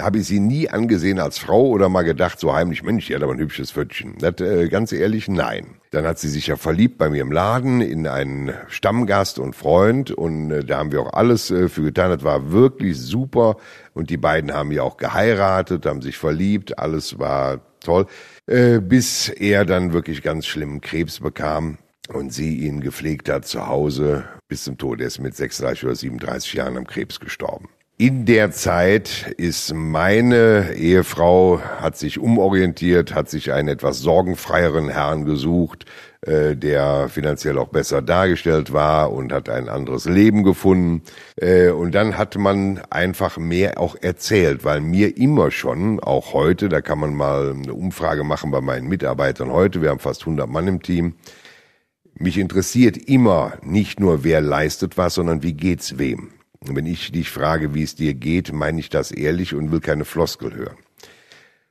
Habe 0.00 0.18
ich 0.18 0.26
sie 0.26 0.38
nie 0.38 0.68
angesehen 0.68 1.18
als 1.18 1.38
Frau 1.38 1.66
oder 1.66 1.88
mal 1.88 2.02
gedacht, 2.02 2.38
so 2.38 2.54
heimlich, 2.54 2.84
Mensch, 2.84 3.06
die 3.06 3.16
hat 3.16 3.22
aber 3.22 3.32
ein 3.32 3.40
hübsches 3.40 3.72
Pfötchen. 3.72 4.14
Das, 4.18 4.40
äh, 4.40 4.68
ganz 4.68 4.92
ehrlich, 4.92 5.28
nein. 5.28 5.78
Dann 5.90 6.04
hat 6.04 6.18
sie 6.18 6.28
sich 6.28 6.46
ja 6.46 6.56
verliebt 6.56 6.98
bei 6.98 7.08
mir 7.08 7.22
im 7.22 7.32
Laden 7.32 7.80
in 7.80 8.06
einen 8.06 8.52
Stammgast 8.68 9.38
und 9.38 9.56
Freund 9.56 10.12
und 10.12 10.50
äh, 10.50 10.64
da 10.64 10.78
haben 10.78 10.92
wir 10.92 11.00
auch 11.00 11.14
alles 11.14 11.50
äh, 11.50 11.68
für 11.68 11.82
getan. 11.82 12.10
Das 12.10 12.22
war 12.22 12.52
wirklich 12.52 12.98
super 12.98 13.56
und 13.94 14.10
die 14.10 14.18
beiden 14.18 14.52
haben 14.52 14.70
ja 14.70 14.82
auch 14.82 14.98
geheiratet, 14.98 15.84
haben 15.86 16.02
sich 16.02 16.16
verliebt, 16.16 16.78
alles 16.78 17.18
war 17.18 17.60
toll, 17.80 18.06
äh, 18.46 18.80
bis 18.80 19.28
er 19.28 19.64
dann 19.64 19.92
wirklich 19.92 20.22
ganz 20.22 20.46
schlimmen 20.46 20.80
Krebs 20.80 21.20
bekam 21.20 21.78
und 22.12 22.32
sie 22.32 22.58
ihn 22.58 22.80
gepflegt 22.80 23.28
hat 23.28 23.46
zu 23.46 23.66
Hause 23.66 24.24
bis 24.48 24.64
zum 24.64 24.78
Tod. 24.78 25.00
Er 25.00 25.08
ist 25.08 25.20
mit 25.20 25.34
36 25.34 25.84
oder 25.84 25.94
37 25.94 26.54
Jahren 26.54 26.76
am 26.76 26.86
Krebs 26.86 27.20
gestorben. 27.20 27.68
In 28.00 28.26
der 28.26 28.52
Zeit 28.52 29.34
ist 29.38 29.74
meine 29.74 30.72
Ehefrau, 30.76 31.60
hat 31.80 31.96
sich 31.96 32.20
umorientiert, 32.20 33.12
hat 33.12 33.28
sich 33.28 33.52
einen 33.52 33.66
etwas 33.66 33.98
sorgenfreieren 33.98 34.88
Herrn 34.88 35.24
gesucht, 35.24 35.84
äh, 36.20 36.54
der 36.54 37.08
finanziell 37.08 37.58
auch 37.58 37.70
besser 37.70 38.00
dargestellt 38.00 38.72
war 38.72 39.12
und 39.12 39.32
hat 39.32 39.48
ein 39.48 39.68
anderes 39.68 40.04
Leben 40.04 40.44
gefunden. 40.44 41.02
Äh, 41.34 41.70
und 41.70 41.92
dann 41.92 42.16
hat 42.16 42.36
man 42.36 42.80
einfach 42.88 43.36
mehr 43.36 43.80
auch 43.80 43.96
erzählt, 44.00 44.64
weil 44.64 44.80
mir 44.80 45.16
immer 45.16 45.50
schon, 45.50 45.98
auch 45.98 46.34
heute, 46.34 46.68
da 46.68 46.80
kann 46.80 47.00
man 47.00 47.14
mal 47.14 47.50
eine 47.50 47.74
Umfrage 47.74 48.22
machen 48.22 48.52
bei 48.52 48.60
meinen 48.60 48.86
Mitarbeitern 48.86 49.50
heute, 49.50 49.82
wir 49.82 49.90
haben 49.90 49.98
fast 49.98 50.20
100 50.20 50.48
Mann 50.48 50.68
im 50.68 50.82
Team, 50.82 51.14
mich 52.14 52.38
interessiert 52.38 52.96
immer 52.96 53.54
nicht 53.62 53.98
nur, 53.98 54.22
wer 54.22 54.40
leistet 54.40 54.96
was, 54.96 55.14
sondern 55.14 55.42
wie 55.42 55.54
geht's 55.54 55.98
wem. 55.98 56.37
Wenn 56.60 56.86
ich 56.86 57.12
dich 57.12 57.30
frage, 57.30 57.74
wie 57.74 57.82
es 57.82 57.94
dir 57.94 58.14
geht, 58.14 58.52
meine 58.52 58.80
ich 58.80 58.88
das 58.88 59.10
ehrlich 59.10 59.54
und 59.54 59.70
will 59.70 59.80
keine 59.80 60.04
Floskel 60.04 60.54
hören. 60.54 60.76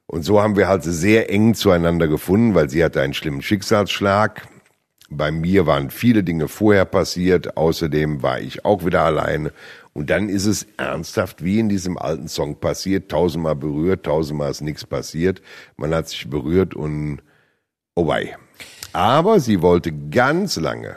Und 0.05 0.23
so 0.23 0.41
haben 0.41 0.55
wir 0.55 0.69
halt 0.69 0.83
sehr 0.83 1.29
eng 1.29 1.53
zueinander 1.53 2.07
gefunden, 2.07 2.55
weil 2.55 2.69
sie 2.69 2.83
hatte 2.83 3.01
einen 3.01 3.13
schlimmen 3.13 3.41
Schicksalsschlag. 3.41 4.47
Bei 5.09 5.31
mir 5.31 5.65
waren 5.65 5.89
viele 5.89 6.23
Dinge 6.23 6.47
vorher 6.47 6.85
passiert. 6.85 7.57
Außerdem 7.57 8.23
war 8.23 8.39
ich 8.39 8.63
auch 8.63 8.85
wieder 8.85 9.01
alleine. 9.01 9.51
Und 9.93 10.09
dann 10.09 10.29
ist 10.29 10.45
es 10.45 10.67
ernsthaft 10.77 11.43
wie 11.43 11.59
in 11.59 11.69
diesem 11.69 11.97
alten 11.97 12.29
Song 12.29 12.59
passiert. 12.59 13.09
Tausendmal 13.09 13.55
berührt, 13.55 14.05
tausendmal 14.05 14.51
ist 14.51 14.61
nichts 14.61 14.85
passiert. 14.85 15.41
Man 15.75 15.93
hat 15.93 16.07
sich 16.07 16.29
berührt 16.29 16.73
und 16.73 17.19
oh 17.95 18.07
wei. 18.07 18.37
Aber 18.93 19.39
sie 19.41 19.61
wollte 19.61 19.91
ganz 19.91 20.55
lange 20.55 20.95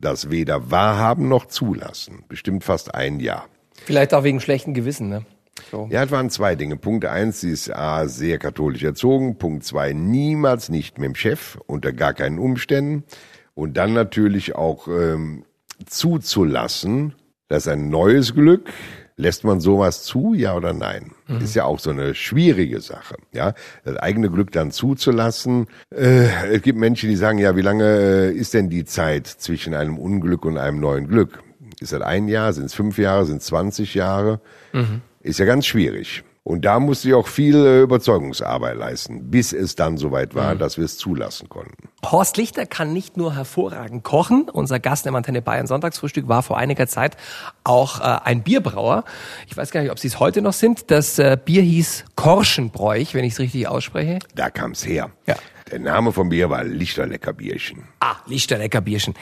das 0.00 0.30
weder 0.30 0.70
wahrhaben 0.70 1.28
noch 1.28 1.46
zulassen. 1.46 2.24
Bestimmt 2.28 2.64
fast 2.64 2.94
ein 2.94 3.20
Jahr. 3.20 3.46
Vielleicht 3.84 4.14
auch 4.14 4.24
wegen 4.24 4.40
schlechten 4.40 4.74
Gewissen, 4.74 5.08
ne? 5.08 5.24
So. 5.70 5.88
Ja, 5.90 6.02
es 6.04 6.10
waren 6.10 6.30
zwei 6.30 6.54
Dinge. 6.54 6.76
Punkt 6.76 7.04
eins, 7.04 7.40
sie 7.40 7.50
ist 7.50 7.70
A, 7.70 8.08
sehr 8.08 8.38
katholisch 8.38 8.82
erzogen. 8.82 9.36
Punkt 9.36 9.64
zwei, 9.64 9.92
niemals 9.92 10.68
nicht 10.68 10.98
mit 10.98 11.06
dem 11.08 11.14
Chef, 11.14 11.58
unter 11.66 11.92
gar 11.92 12.14
keinen 12.14 12.38
Umständen. 12.38 13.04
Und 13.54 13.76
dann 13.76 13.92
natürlich 13.92 14.54
auch 14.54 14.88
ähm, 14.88 15.44
zuzulassen, 15.86 17.14
dass 17.48 17.68
ein 17.68 17.90
neues 17.90 18.34
Glück, 18.34 18.70
Lässt 19.20 19.44
man 19.44 19.60
sowas 19.60 20.02
zu, 20.02 20.32
ja 20.32 20.54
oder 20.56 20.72
nein? 20.72 21.12
Mhm. 21.28 21.42
Ist 21.42 21.54
ja 21.54 21.64
auch 21.64 21.78
so 21.78 21.90
eine 21.90 22.14
schwierige 22.14 22.80
Sache, 22.80 23.16
ja. 23.32 23.52
Das 23.84 23.96
eigene 23.96 24.30
Glück 24.30 24.50
dann 24.50 24.70
zuzulassen. 24.70 25.66
Äh, 25.94 26.54
es 26.54 26.62
gibt 26.62 26.78
Menschen, 26.78 27.10
die 27.10 27.16
sagen, 27.16 27.38
ja, 27.38 27.54
wie 27.54 27.60
lange 27.60 27.84
äh, 27.84 28.32
ist 28.32 28.54
denn 28.54 28.70
die 28.70 28.86
Zeit 28.86 29.26
zwischen 29.26 29.74
einem 29.74 29.98
Unglück 29.98 30.46
und 30.46 30.56
einem 30.56 30.80
neuen 30.80 31.06
Glück? 31.06 31.42
Ist 31.80 31.92
das 31.92 32.00
ein 32.00 32.28
Jahr? 32.28 32.54
Sind 32.54 32.64
es 32.64 32.74
fünf 32.74 32.96
Jahre? 32.96 33.26
Sind 33.26 33.42
es 33.42 33.46
20 33.46 33.94
Jahre? 33.94 34.40
Mhm. 34.72 35.02
Ist 35.20 35.38
ja 35.38 35.44
ganz 35.44 35.66
schwierig. 35.66 36.24
Und 36.42 36.64
da 36.64 36.80
musste 36.80 37.08
ich 37.08 37.14
auch 37.14 37.28
viel 37.28 37.54
äh, 37.54 37.82
Überzeugungsarbeit 37.82 38.76
leisten, 38.76 39.30
bis 39.30 39.52
es 39.52 39.74
dann 39.74 39.98
soweit 39.98 40.34
war, 40.34 40.54
mhm. 40.54 40.58
dass 40.58 40.78
wir 40.78 40.86
es 40.86 40.96
zulassen 40.96 41.50
konnten. 41.50 41.90
Horst 42.04 42.38
Lichter 42.38 42.64
kann 42.64 42.94
nicht 42.94 43.18
nur 43.18 43.34
hervorragend 43.34 44.04
kochen. 44.04 44.48
Unser 44.50 44.80
Gast 44.80 45.06
im 45.06 45.14
Antenne 45.14 45.42
Bayern 45.42 45.66
Sonntagsfrühstück 45.66 46.28
war 46.28 46.42
vor 46.42 46.56
einiger 46.56 46.86
Zeit 46.86 47.18
auch 47.62 48.00
äh, 48.00 48.20
ein 48.24 48.42
Bierbrauer. 48.42 49.04
Ich 49.48 49.56
weiß 49.56 49.70
gar 49.70 49.82
nicht, 49.82 49.90
ob 49.90 49.98
Sie 49.98 50.08
es 50.08 50.18
heute 50.18 50.40
noch 50.40 50.54
sind. 50.54 50.90
Das 50.90 51.18
äh, 51.18 51.36
Bier 51.42 51.62
hieß 51.62 52.06
Korschenbräuch, 52.16 53.12
wenn 53.12 53.24
ich 53.24 53.34
es 53.34 53.38
richtig 53.38 53.68
ausspreche. 53.68 54.20
Da 54.34 54.48
kam 54.48 54.72
es 54.72 54.86
her. 54.86 55.10
Ja. 55.26 55.36
Der 55.70 55.78
Name 55.78 56.12
vom 56.12 56.30
Bier 56.30 56.50
war 56.50 56.64
Lichterleckerbierchen. 56.64 57.84
Ah, 58.00 58.16
Lichterleckerbierchen. 58.26 59.14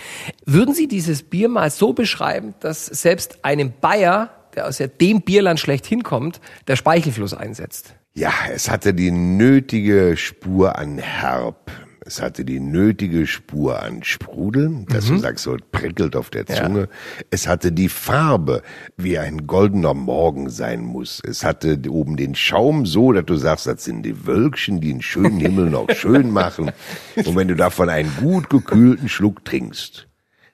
Würden 0.47 0.73
Sie 0.73 0.89
dieses 0.89 1.25
Bier 1.25 1.49
mal 1.49 1.71
so 1.71 1.93
beschreiben, 1.93 2.55
dass 2.61 2.87
selbst 2.87 3.45
einem 3.45 3.73
Bayer 3.81 4.31
der 4.59 4.67
aus 4.67 4.83
dem 5.01 5.23
Bierland 5.23 5.61
schlechthin 5.61 6.03
kommt, 6.03 6.41
der 6.67 6.75
Speichelfluss 6.75 7.33
einsetzt. 7.33 7.95
Ja, 8.15 8.33
es 8.53 8.69
hatte 8.69 8.93
die 8.93 9.13
nötige 9.13 10.17
Spur 10.17 10.77
an 10.77 10.99
Herb. 10.99 11.71
Es 12.05 12.21
hatte 12.21 12.45
die 12.45 12.59
nötige 12.59 13.29
Spur 13.29 13.81
an 13.81 14.03
Sprudel, 14.03 14.85
dass 14.89 15.09
mhm. 15.09 15.17
du 15.17 15.21
sagst, 15.21 15.45
so 15.45 15.57
prickelt 15.71 16.17
auf 16.17 16.31
der 16.31 16.47
Zunge. 16.47 16.81
Ja. 16.81 16.87
Es 17.31 17.47
hatte 17.47 17.71
die 17.71 17.89
Farbe, 17.89 18.63
wie 18.97 19.19
ein 19.19 19.47
goldener 19.47 19.95
Morgen 19.95 20.51
sein 20.51 20.81
muss. 20.81 21.23
Es 21.25 21.45
hatte 21.45 21.79
oben 21.89 22.17
den 22.17 22.35
Schaum 22.35 22.85
so, 22.85 23.13
dass 23.13 23.27
du 23.27 23.37
sagst, 23.37 23.69
das 23.69 23.85
sind 23.85 24.03
die 24.03 24.27
Wölkchen, 24.27 24.81
die 24.81 24.89
den 24.89 25.03
schönen 25.03 25.39
Himmel 25.39 25.71
noch 25.71 25.89
schön 25.91 26.31
machen. 26.33 26.73
Und 27.15 27.37
wenn 27.37 27.47
du 27.47 27.55
davon 27.55 27.91
einen 27.91 28.11
gut 28.17 28.51
gekühlten 28.51 29.09
Schluck 29.09 29.45
trinkst, 29.45 30.08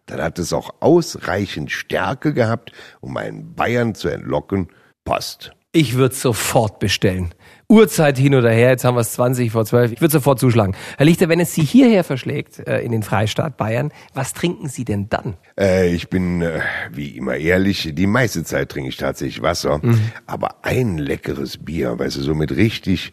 dann 0.07 0.21
hat 0.21 0.38
es 0.38 0.53
auch 0.53 0.75
ausreichend 0.81 1.71
Stärke 1.71 2.35
gehabt, 2.35 2.73
um 3.01 3.17
einen 3.17 3.55
Bayern 3.55 3.95
zu 3.95 4.09
entlocken. 4.09 4.69
Passt. 5.05 5.53
Ich 5.73 5.95
würde 5.95 6.14
sofort 6.14 6.79
bestellen. 6.79 7.35
Uhrzeit 7.69 8.17
hin 8.17 8.35
oder 8.35 8.51
her, 8.51 8.71
jetzt 8.71 8.85
haben 8.85 8.95
wir 8.95 9.01
es 9.01 9.12
20 9.14 9.51
vor 9.51 9.64
12. 9.64 9.93
Ich 9.93 10.01
würde 10.01 10.12
sofort 10.12 10.38
zuschlagen. 10.38 10.77
Herr 10.97 11.07
Lichter, 11.07 11.29
wenn 11.29 11.40
es 11.40 11.55
Sie 11.55 11.64
hierher 11.64 12.05
verschlägt, 12.05 12.61
äh, 12.61 12.81
in 12.83 12.93
den 12.93 13.03
Freistaat 13.03 13.57
Bayern, 13.57 13.90
was 14.12 14.35
trinken 14.35 14.69
Sie 14.69 14.85
denn 14.85 15.09
dann? 15.09 15.37
Äh, 15.59 15.93
ich 15.93 16.09
bin, 16.09 16.43
äh, 16.43 16.61
wie 16.93 17.17
immer 17.17 17.37
ehrlich, 17.37 17.90
die 17.93 18.07
meiste 18.07 18.45
Zeit 18.45 18.69
trinke 18.69 18.90
ich 18.90 18.97
tatsächlich 18.99 19.43
Wasser. 19.43 19.81
Mhm. 19.83 20.12
Aber 20.27 20.64
ein 20.64 20.99
leckeres 20.99 21.59
Bier, 21.59 21.99
weißt 21.99 22.19
du, 22.19 22.21
so 22.21 22.35
mit 22.35 22.55
richtig, 22.55 23.12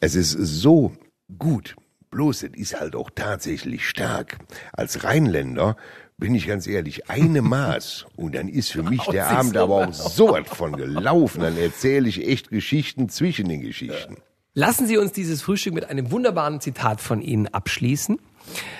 es 0.00 0.14
ist 0.14 0.32
so 0.32 0.92
gut. 1.38 1.76
Bloß, 2.10 2.42
es 2.42 2.50
ist 2.54 2.78
halt 2.78 2.94
auch 2.94 3.08
tatsächlich 3.14 3.88
stark. 3.88 4.36
Als 4.74 5.02
Rheinländer 5.04 5.76
bin 6.18 6.34
ich 6.34 6.46
ganz 6.46 6.66
ehrlich, 6.66 7.10
eine 7.10 7.42
Maß 7.42 8.06
und 8.16 8.34
dann 8.34 8.48
ist 8.48 8.70
für 8.70 8.82
mich 8.82 9.02
der 9.06 9.28
Abend 9.28 9.56
aber 9.56 9.88
auch 9.88 9.92
so 9.92 10.30
was 10.30 10.48
von 10.48 10.76
gelaufen. 10.76 11.40
Dann 11.40 11.56
erzähle 11.56 12.08
ich 12.08 12.26
echt 12.26 12.50
Geschichten 12.50 13.08
zwischen 13.08 13.48
den 13.48 13.60
Geschichten. 13.60 14.16
Lassen 14.54 14.86
Sie 14.86 14.98
uns 14.98 15.12
dieses 15.12 15.42
Frühstück 15.42 15.74
mit 15.74 15.88
einem 15.88 16.10
wunderbaren 16.10 16.60
Zitat 16.60 17.00
von 17.00 17.22
Ihnen 17.22 17.48
abschließen. 17.48 18.18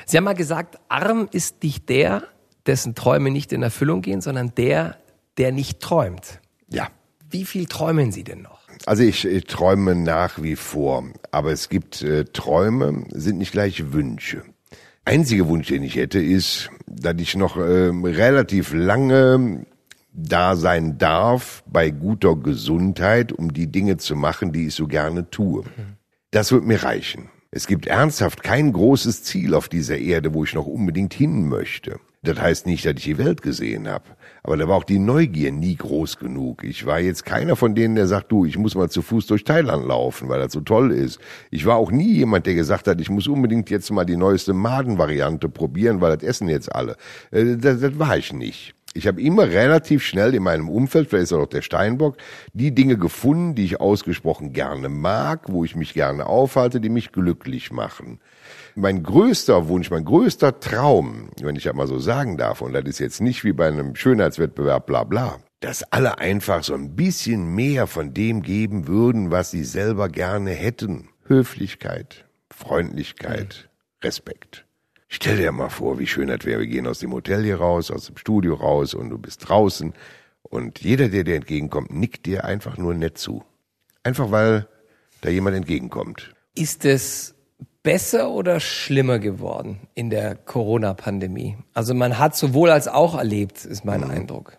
Sie 0.06 0.16
haben 0.16 0.24
mal 0.24 0.34
gesagt, 0.34 0.78
arm 0.88 1.28
ist 1.32 1.62
nicht 1.62 1.88
der, 1.88 2.24
dessen 2.66 2.94
Träume 2.94 3.30
nicht 3.30 3.52
in 3.52 3.62
Erfüllung 3.62 4.02
gehen, 4.02 4.20
sondern 4.20 4.54
der, 4.54 4.98
der 5.38 5.50
nicht 5.52 5.80
träumt. 5.80 6.40
Ja. 6.68 6.88
Wie 7.30 7.46
viel 7.46 7.66
träumen 7.66 8.12
Sie 8.12 8.24
denn 8.24 8.42
noch? 8.42 8.60
Also 8.84 9.02
ich, 9.02 9.24
ich 9.24 9.44
träume 9.44 9.94
nach 9.94 10.42
wie 10.42 10.56
vor, 10.56 11.04
aber 11.30 11.52
es 11.52 11.68
gibt 11.68 12.02
äh, 12.02 12.24
Träume, 12.24 13.04
sind 13.10 13.38
nicht 13.38 13.52
gleich 13.52 13.92
Wünsche. 13.92 14.42
Einzige 15.04 15.48
Wunsch, 15.48 15.68
den 15.68 15.82
ich 15.82 15.96
hätte, 15.96 16.20
ist, 16.20 16.70
dass 16.86 17.14
ich 17.18 17.36
noch 17.36 17.56
äh, 17.56 17.90
relativ 17.90 18.72
lange 18.72 19.66
da 20.12 20.56
sein 20.56 20.98
darf 20.98 21.64
bei 21.66 21.90
guter 21.90 22.36
Gesundheit, 22.36 23.32
um 23.32 23.52
die 23.52 23.66
Dinge 23.66 23.96
zu 23.96 24.14
machen, 24.14 24.52
die 24.52 24.66
ich 24.66 24.74
so 24.74 24.86
gerne 24.86 25.30
tue. 25.30 25.64
Das 26.30 26.52
wird 26.52 26.64
mir 26.64 26.82
reichen. 26.82 27.30
Es 27.50 27.66
gibt 27.66 27.86
ernsthaft 27.86 28.42
kein 28.42 28.72
großes 28.72 29.24
Ziel 29.24 29.54
auf 29.54 29.68
dieser 29.68 29.98
Erde, 29.98 30.34
wo 30.34 30.44
ich 30.44 30.54
noch 30.54 30.66
unbedingt 30.66 31.14
hin 31.14 31.48
möchte. 31.48 31.98
Das 32.22 32.40
heißt 32.40 32.66
nicht, 32.66 32.84
dass 32.84 32.94
ich 32.96 33.04
die 33.04 33.18
Welt 33.18 33.42
gesehen 33.42 33.88
habe. 33.88 34.04
Aber 34.44 34.56
da 34.56 34.66
war 34.66 34.76
auch 34.76 34.84
die 34.84 34.98
Neugier 34.98 35.52
nie 35.52 35.76
groß 35.76 36.18
genug. 36.18 36.64
Ich 36.64 36.84
war 36.84 36.98
jetzt 36.98 37.24
keiner 37.24 37.54
von 37.54 37.76
denen, 37.76 37.94
der 37.94 38.08
sagt, 38.08 38.32
du, 38.32 38.44
ich 38.44 38.58
muss 38.58 38.74
mal 38.74 38.90
zu 38.90 39.00
Fuß 39.00 39.26
durch 39.26 39.44
Thailand 39.44 39.86
laufen, 39.86 40.28
weil 40.28 40.40
das 40.40 40.52
so 40.52 40.60
toll 40.60 40.90
ist. 40.90 41.20
Ich 41.50 41.64
war 41.64 41.76
auch 41.76 41.92
nie 41.92 42.12
jemand, 42.12 42.46
der 42.46 42.54
gesagt 42.54 42.88
hat, 42.88 43.00
ich 43.00 43.08
muss 43.08 43.28
unbedingt 43.28 43.70
jetzt 43.70 43.90
mal 43.92 44.04
die 44.04 44.16
neueste 44.16 44.52
Madenvariante 44.52 45.48
probieren, 45.48 46.00
weil 46.00 46.16
das 46.16 46.28
essen 46.28 46.48
jetzt 46.48 46.74
alle. 46.74 46.96
Äh, 47.30 47.56
das, 47.56 47.80
das 47.80 47.98
war 47.98 48.16
ich 48.16 48.32
nicht. 48.32 48.74
Ich 48.94 49.06
habe 49.06 49.22
immer 49.22 49.48
relativ 49.48 50.04
schnell 50.04 50.34
in 50.34 50.42
meinem 50.42 50.68
Umfeld, 50.68 51.08
vielleicht 51.08 51.24
ist 51.24 51.32
auch 51.32 51.46
der 51.46 51.62
Steinbock, 51.62 52.16
die 52.52 52.74
Dinge 52.74 52.96
gefunden, 52.98 53.54
die 53.54 53.64
ich 53.64 53.80
ausgesprochen 53.80 54.52
gerne 54.52 54.88
mag, 54.88 55.48
wo 55.48 55.64
ich 55.64 55.76
mich 55.76 55.94
gerne 55.94 56.26
aufhalte, 56.26 56.80
die 56.80 56.90
mich 56.90 57.12
glücklich 57.12 57.72
machen 57.72 58.20
mein 58.74 59.02
größter 59.02 59.68
Wunsch, 59.68 59.90
mein 59.90 60.04
größter 60.04 60.60
Traum, 60.60 61.30
wenn 61.40 61.56
ich 61.56 61.64
das 61.64 61.74
mal 61.74 61.86
so 61.86 61.98
sagen 61.98 62.36
darf, 62.36 62.60
und 62.60 62.72
das 62.72 62.84
ist 62.84 62.98
jetzt 62.98 63.20
nicht 63.20 63.44
wie 63.44 63.52
bei 63.52 63.68
einem 63.68 63.94
Schönheitswettbewerb, 63.94 64.86
bla 64.86 65.04
bla, 65.04 65.40
dass 65.60 65.82
alle 65.92 66.18
einfach 66.18 66.64
so 66.64 66.74
ein 66.74 66.96
bisschen 66.96 67.54
mehr 67.54 67.86
von 67.86 68.14
dem 68.14 68.42
geben 68.42 68.88
würden, 68.88 69.30
was 69.30 69.50
sie 69.50 69.64
selber 69.64 70.08
gerne 70.08 70.50
hätten. 70.50 71.08
Höflichkeit, 71.26 72.24
Freundlichkeit, 72.50 73.68
Respekt. 74.02 74.64
Stell 75.14 75.36
dir 75.36 75.52
mal 75.52 75.68
vor, 75.68 75.98
wie 75.98 76.06
schön 76.06 76.28
das 76.28 76.46
wäre. 76.46 76.60
Wir 76.60 76.66
gehen 76.66 76.86
aus 76.86 77.00
dem 77.00 77.12
Hotel 77.12 77.44
hier 77.44 77.56
raus, 77.56 77.90
aus 77.90 78.06
dem 78.06 78.16
Studio 78.16 78.54
raus 78.54 78.94
und 78.94 79.10
du 79.10 79.18
bist 79.18 79.46
draußen 79.46 79.92
und 80.42 80.80
jeder, 80.80 81.10
der 81.10 81.22
dir 81.22 81.34
entgegenkommt, 81.34 81.92
nickt 81.92 82.24
dir 82.24 82.46
einfach 82.46 82.78
nur 82.78 82.94
nett 82.94 83.18
zu. 83.18 83.44
Einfach 84.04 84.30
weil 84.30 84.66
da 85.20 85.28
jemand 85.28 85.54
entgegenkommt. 85.54 86.34
Ist 86.54 86.86
es 86.86 87.34
besser 87.82 88.30
oder 88.30 88.58
schlimmer 88.58 89.18
geworden 89.18 89.80
in 89.92 90.08
der 90.08 90.34
Corona-Pandemie? 90.34 91.58
Also 91.74 91.92
man 91.92 92.18
hat 92.18 92.34
sowohl 92.34 92.70
als 92.70 92.88
auch 92.88 93.14
erlebt, 93.14 93.66
ist 93.66 93.84
mein 93.84 94.00
mhm. 94.00 94.10
Eindruck. 94.10 94.56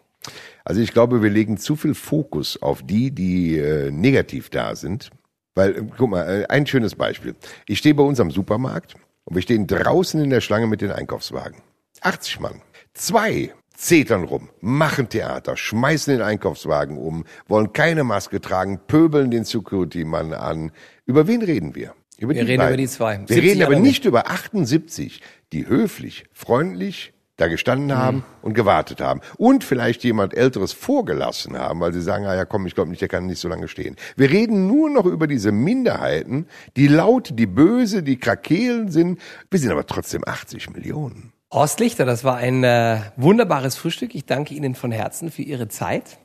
Also 0.63 0.81
ich 0.81 0.93
glaube, 0.93 1.23
wir 1.23 1.31
legen 1.31 1.57
zu 1.57 1.75
viel 1.75 1.95
Fokus 1.95 2.61
auf 2.61 2.83
die, 2.83 3.09
die 3.09 3.57
äh, 3.57 3.89
negativ 3.89 4.51
da 4.51 4.75
sind. 4.75 5.09
Weil, 5.55 5.77
äh, 5.77 5.83
guck 5.97 6.11
mal, 6.11 6.43
äh, 6.43 6.45
ein 6.47 6.67
schönes 6.67 6.93
Beispiel. 6.93 7.33
Ich 7.67 7.79
stehe 7.79 7.95
bei 7.95 8.03
uns 8.03 8.19
am 8.19 8.29
Supermarkt 8.29 8.95
und 9.25 9.35
wir 9.35 9.41
stehen 9.41 9.67
draußen 9.67 10.21
in 10.21 10.29
der 10.29 10.41
Schlange 10.41 10.67
mit 10.67 10.81
den 10.81 10.91
Einkaufswagen. 10.91 11.61
80 12.01 12.39
Mann. 12.39 12.61
Zwei 12.93 13.53
zetern 13.75 14.23
rum, 14.23 14.49
machen 14.61 15.09
Theater, 15.09 15.57
schmeißen 15.57 16.13
den 16.13 16.21
Einkaufswagen 16.21 16.97
um, 16.97 17.25
wollen 17.47 17.73
keine 17.73 18.03
Maske 18.03 18.39
tragen, 18.39 18.79
pöbeln 18.87 19.31
den 19.31 19.45
Security-Mann 19.45 20.33
an. 20.33 20.71
Über 21.05 21.27
wen 21.27 21.41
reden 21.41 21.75
wir? 21.75 21.93
Über 22.17 22.33
wir 22.35 22.43
reden 22.43 22.57
beiden. 22.57 22.73
über 22.73 22.77
die 22.77 22.87
zwei. 22.87 23.19
Wir 23.25 23.41
reden 23.41 23.63
aber 23.63 23.79
nicht 23.79 24.05
über 24.05 24.29
78, 24.29 25.21
die 25.51 25.67
höflich, 25.67 26.25
freundlich, 26.31 27.12
da 27.37 27.47
gestanden 27.47 27.87
mhm. 27.87 27.97
haben 27.97 28.25
und 28.41 28.53
gewartet 28.53 29.01
haben. 29.01 29.21
Und 29.37 29.63
vielleicht 29.63 30.03
jemand 30.03 30.33
Älteres 30.33 30.71
vorgelassen 30.73 31.57
haben, 31.57 31.79
weil 31.79 31.93
sie 31.93 32.01
sagen, 32.01 32.25
ah 32.25 32.35
ja 32.35 32.45
komm, 32.45 32.65
ich 32.65 32.75
glaube 32.75 32.89
nicht, 32.89 33.01
der 33.01 33.09
kann 33.09 33.25
nicht 33.25 33.39
so 33.39 33.47
lange 33.47 33.67
stehen. 33.67 33.95
Wir 34.15 34.29
reden 34.29 34.67
nur 34.67 34.89
noch 34.89 35.05
über 35.05 35.27
diese 35.27 35.51
Minderheiten, 35.51 36.47
die 36.77 36.87
laut, 36.87 37.31
die 37.33 37.47
böse, 37.47 38.03
die 38.03 38.17
Krakelen 38.17 38.91
sind. 38.91 39.19
Wir 39.49 39.59
sind 39.59 39.71
aber 39.71 39.85
trotzdem 39.85 40.23
80 40.25 40.69
Millionen. 40.71 41.33
Horst 41.51 41.79
Lichter, 41.79 42.05
das 42.05 42.23
war 42.23 42.37
ein 42.37 42.63
äh, 42.63 42.99
wunderbares 43.15 43.75
Frühstück. 43.75 44.15
Ich 44.15 44.25
danke 44.25 44.55
Ihnen 44.55 44.73
von 44.73 44.91
Herzen 44.91 45.29
für 45.29 45.43
Ihre 45.43 45.67
Zeit. 45.67 46.17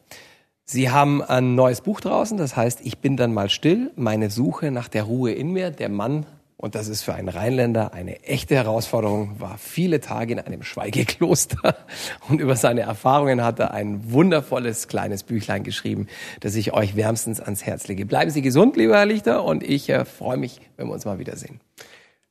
Sie 0.65 0.91
haben 0.91 1.23
ein 1.23 1.55
neues 1.55 1.81
Buch 1.81 2.01
draußen, 2.01 2.37
das 2.37 2.55
heißt, 2.55 2.81
ich 2.83 2.99
bin 2.99 3.17
dann 3.17 3.33
mal 3.33 3.49
still, 3.49 3.91
meine 3.97 4.29
Suche 4.29 4.71
nach 4.71 4.89
der 4.89 5.05
Ruhe 5.05 5.33
in 5.33 5.51
mir, 5.53 5.71
der 5.71 5.89
Mann, 5.89 6.27
und 6.59 6.75
das 6.75 6.89
ist 6.89 7.03
für 7.03 7.15
einen 7.15 7.29
Rheinländer 7.29 7.95
eine 7.95 8.25
echte 8.25 8.57
Herausforderung, 8.57 9.41
war 9.41 9.59
viele 9.59 10.01
Tage 10.01 10.33
in 10.33 10.41
einem 10.41 10.65
Schweigekloster 10.65 11.77
und 12.29 12.41
über 12.41 12.57
seine 12.57 12.81
Erfahrungen 12.81 13.45
hat 13.45 13.61
er 13.61 13.71
ein 13.71 14.13
wundervolles 14.13 14.89
kleines 14.89 15.23
Büchlein 15.23 15.63
geschrieben, 15.63 16.09
das 16.41 16.57
ich 16.57 16.73
euch 16.73 16.97
wärmstens 16.97 17.41
ans 17.41 17.65
Herz 17.65 17.87
lege. 17.87 18.05
Bleiben 18.05 18.33
Sie 18.33 18.43
gesund, 18.43 18.77
lieber 18.77 18.97
Herr 18.97 19.07
Lichter, 19.07 19.45
und 19.45 19.63
ich 19.63 19.89
äh, 19.89 20.05
freue 20.05 20.37
mich, 20.37 20.61
wenn 20.77 20.89
wir 20.89 20.95
uns 20.95 21.05
mal 21.05 21.21
wiedersehen. 21.21 21.61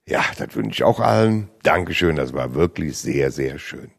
Ja, 0.06 0.24
das 0.38 0.56
wünsche 0.56 0.72
ich 0.72 0.84
auch 0.84 1.00
allen. 1.00 1.50
Dankeschön, 1.63 2.18
das 2.18 2.34
war 2.34 2.54
wirklich 2.54 2.98
sehr, 2.98 3.32
sehr 3.32 3.60
schön. 3.60 3.92